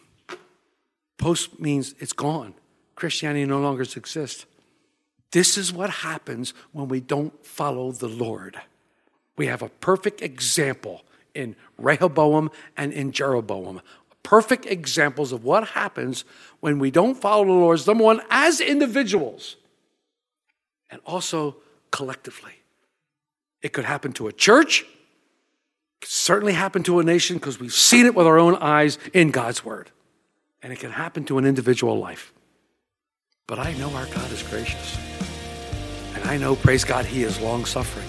Post 1.19 1.61
means 1.61 1.95
it's 1.99 2.13
gone. 2.13 2.55
Christianity 2.97 3.45
no 3.45 3.61
longer 3.61 3.83
exists. 3.83 4.47
This 5.33 5.59
is 5.59 5.73
what 5.73 5.91
happens 5.91 6.55
when 6.73 6.89
we 6.89 7.01
don't 7.01 7.45
follow 7.45 7.93
the 7.93 8.09
Lord. 8.09 8.57
We 9.37 9.47
have 9.47 9.63
a 9.63 9.69
perfect 9.69 10.23
example 10.23 11.03
in 11.35 11.57
Rehoboam 11.77 12.51
and 12.77 12.93
in 12.93 13.11
Jeroboam. 13.11 13.81
Perfect 14.23 14.67
examples 14.67 15.33
of 15.33 15.45
what 15.45 15.69
happens 15.69 16.25
when 16.61 16.79
we 16.79 16.91
don't 16.91 17.17
follow 17.17 17.45
the 17.45 17.53
Lord, 17.53 17.85
number 17.87 18.05
one, 18.05 18.21
as 18.31 18.61
individuals, 18.61 19.57
and 20.89 21.01
also 21.05 21.57
collectively. 21.91 22.53
It 23.61 23.73
could 23.73 23.85
happen 23.85 24.13
to 24.15 24.29
a 24.29 24.33
church, 24.33 24.83
it 24.83 26.01
could 26.03 26.11
certainly 26.11 26.53
happen 26.53 26.83
to 26.85 27.01
a 27.01 27.05
nation 27.05 27.37
because 27.37 27.59
we've 27.59 27.75
seen 27.75 28.07
it 28.07 28.15
with 28.15 28.27
our 28.27 28.39
own 28.39 28.55
eyes 28.57 28.99
in 29.13 29.31
God's 29.31 29.65
Word. 29.65 29.91
And 30.65 30.73
it 30.73 30.81
can 30.81 30.91
happen 30.91 31.27
to 31.27 31.37
an 31.37 31.45
individual 31.45 31.99
life. 31.99 32.33
But 33.47 33.59
I 33.59 33.75
know 33.75 33.91
our 33.91 34.07
God 34.07 34.33
is 34.33 34.43
gracious. 34.43 34.99
And 36.15 36.25
I 36.25 36.39
know, 36.39 36.57
praise 36.57 36.85
God, 36.85 37.05
He 37.05 37.23
is 37.23 37.39
long 37.39 37.67
suffering. 37.67 38.09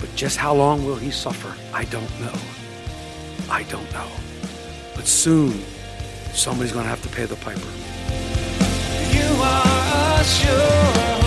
But 0.00 0.16
just 0.16 0.38
how 0.38 0.54
long 0.54 0.86
will 0.86 0.96
He 0.96 1.10
suffer? 1.10 1.54
I 1.74 1.84
don't 1.84 2.10
know. 2.18 2.32
I 3.50 3.64
don't 3.64 3.92
know. 3.92 4.08
But 4.96 5.06
soon, 5.06 5.62
somebody's 6.32 6.72
going 6.72 6.84
to 6.84 6.88
have 6.88 7.02
to 7.02 7.08
pay 7.10 7.26
the 7.26 7.36
piper. 7.36 7.60
You 9.12 9.28
are 9.42 10.20
a 10.20 11.21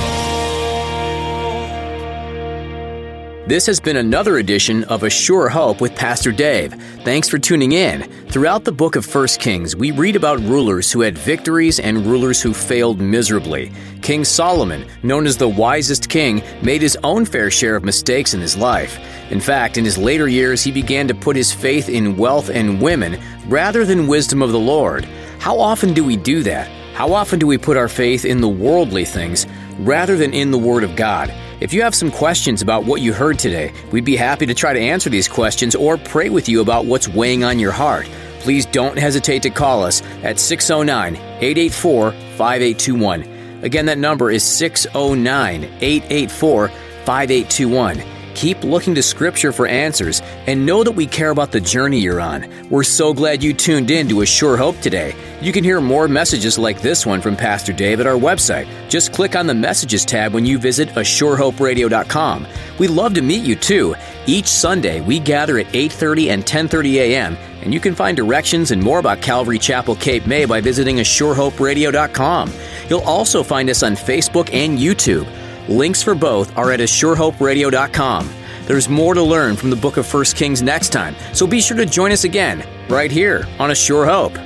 This 3.48 3.68
has 3.68 3.80
been 3.80 3.98
another 3.98 4.40
edition 4.40 4.86
of 4.86 5.04
A 5.04 5.10
Sure 5.12 5.48
Hope 5.48 5.80
with 5.80 5.94
Pastor 5.94 6.32
Dave. 6.32 6.74
Thanks 7.04 7.30
for 7.30 7.38
tuning 7.38 7.74
in. 7.74 8.02
Throughout 8.32 8.64
the 8.64 8.72
book 8.72 8.96
of 8.96 9.06
1 9.06 9.28
Kings, 9.40 9.76
we 9.76 9.92
read 9.92 10.16
about 10.16 10.40
rulers 10.40 10.92
who 10.92 11.02
had 11.02 11.16
victories 11.16 11.80
and 11.80 12.08
rulers 12.08 12.42
who 12.42 12.56
failed 12.56 13.00
miserably. 13.00 13.72
King 14.02 14.24
Solomon, 14.24 14.88
known 15.04 15.28
as 15.28 15.38
the 15.38 15.48
wisest 15.48 16.10
king, 16.10 16.42
made 16.64 16.82
his 16.82 16.98
own 17.04 17.24
fair 17.24 17.52
share 17.52 17.76
of 17.76 17.84
mistakes 17.84 18.34
in 18.34 18.42
his 18.42 18.58
life. 18.58 18.98
In 19.30 19.40
fact, 19.40 19.78
in 19.78 19.86
his 19.86 20.00
later 20.00 20.28
years, 20.28 20.64
he 20.64 20.72
began 20.72 21.08
to 21.08 21.14
put 21.14 21.36
his 21.36 21.54
faith 21.54 21.88
in 21.88 22.18
wealth 22.18 22.50
and 22.50 22.82
women 22.82 23.22
rather 23.48 23.86
than 23.86 24.08
wisdom 24.08 24.42
of 24.42 24.54
the 24.54 24.60
Lord. 24.60 25.06
How 25.38 25.60
often 25.60 25.94
do 25.94 26.04
we 26.04 26.18
do 26.18 26.42
that? 26.42 26.68
How 26.96 27.14
often 27.14 27.38
do 27.38 27.46
we 27.46 27.60
put 27.60 27.78
our 27.78 27.90
faith 27.90 28.26
in 28.26 28.42
the 28.42 28.50
worldly 28.50 29.06
things 29.06 29.46
rather 29.78 30.18
than 30.18 30.34
in 30.34 30.50
the 30.50 30.58
Word 30.58 30.84
of 30.84 30.96
God? 30.96 31.32
If 31.62 31.74
you 31.74 31.84
have 31.84 31.96
some 31.96 32.12
questions 32.12 32.62
about 32.62 32.84
what 32.84 33.02
you 33.02 33.14
heard 33.14 33.40
today, 33.40 33.72
we'd 33.92 34.04
be 34.04 34.18
happy 34.18 34.46
to 34.46 34.54
try 34.54 34.74
to 34.74 34.80
answer 34.80 35.10
these 35.10 35.30
questions 35.30 35.74
or 35.74 35.98
pray 35.98 36.30
with 36.30 36.50
you 36.50 36.60
about 36.60 36.86
what's 36.86 37.08
weighing 37.08 37.46
on 37.46 37.60
your 37.60 37.72
heart. 37.72 38.10
Please 38.42 38.66
don't 38.66 38.98
hesitate 38.98 39.42
to 39.44 39.50
call 39.50 39.84
us 39.84 40.02
at 40.22 40.38
609 40.38 41.16
884 41.16 42.12
5821. 42.12 43.64
Again, 43.64 43.86
that 43.86 43.98
number 43.98 44.30
is 44.30 44.44
609 44.44 45.64
884 45.64 46.68
5821. 46.68 48.15
Keep 48.36 48.66
looking 48.66 48.94
to 48.96 49.02
Scripture 49.02 49.54
for 49.54 49.66
answers 49.66 50.22
and 50.46 50.66
know 50.66 50.84
that 50.84 50.92
we 50.92 51.08
care 51.08 51.30
about 51.30 51.52
the 51.54 51.62
journey 51.62 52.00
you're 52.00 52.20
on. 52.20 52.52
We're 52.70 52.84
so 52.84 53.14
glad 53.14 53.42
you 53.42 53.54
tuned 53.54 53.90
in 53.90 54.10
to 54.10 54.22
A 54.22 54.26
Sure 54.26 54.58
Hope 54.58 54.78
today. 54.82 55.16
You 55.42 55.54
can 55.54 55.64
hear 55.64 55.80
more 55.80 56.10
messages 56.10 56.60
like 56.60 56.82
this 56.82 57.06
one 57.06 57.22
from 57.22 57.38
Pastor 57.38 57.72
Dave 57.72 58.02
at 58.02 58.08
our 58.08 58.20
website. 58.20 58.68
Just 58.90 59.14
click 59.14 59.38
on 59.38 59.48
the 59.48 59.54
Messages 59.54 60.04
tab 60.04 60.34
when 60.34 60.46
you 60.46 60.58
visit 60.58 60.90
ASureHoperadio.com. 60.90 62.46
We'd 62.78 62.90
love 62.90 63.14
to 63.14 63.22
meet 63.22 63.46
you 63.46 63.56
too. 63.56 63.96
Each 64.28 64.48
Sunday, 64.48 65.00
we 65.00 65.18
gather 65.20 65.58
at 65.58 65.68
8:30 65.68 66.32
and 66.32 66.46
10:30 66.46 66.96
a.m., 66.96 67.38
and 67.62 67.74
you 67.74 67.80
can 67.80 67.96
find 67.96 68.18
directions 68.18 68.72
and 68.72 68.84
more 68.84 69.00
about 69.00 69.22
Calvary 69.22 69.60
Chapel 69.60 69.96
Cape 69.96 70.28
May 70.28 70.44
by 70.46 70.60
visiting 70.60 70.98
ASureHopeRadio.com. 70.98 72.52
You'll 72.90 73.00
also 73.02 73.44
find 73.44 73.70
us 73.70 73.82
on 73.82 73.94
Facebook 73.94 74.54
and 74.54 74.78
YouTube. 74.78 75.26
Links 75.68 76.04
for 76.04 76.16
both 76.16 76.56
are 76.58 76.72
at 76.72 76.80
ASureHopeRadio.com. 76.80 78.30
There's 78.66 78.90
more 78.90 79.14
to 79.14 79.22
learn 79.22 79.56
from 79.56 79.70
the 79.70 79.76
book 79.76 79.98
of 79.98 80.12
1 80.12 80.24
Kings 80.36 80.62
next 80.62 80.90
time, 80.90 81.16
so 81.34 81.46
be 81.46 81.62
sure 81.62 81.78
to 81.78 81.86
join 81.86 82.12
us 82.12 82.24
again, 82.24 82.68
right 82.90 83.12
here 83.12 83.48
on 83.60 83.72
A 83.72 83.76
Sure 83.76 84.06
Hope. 84.06 84.38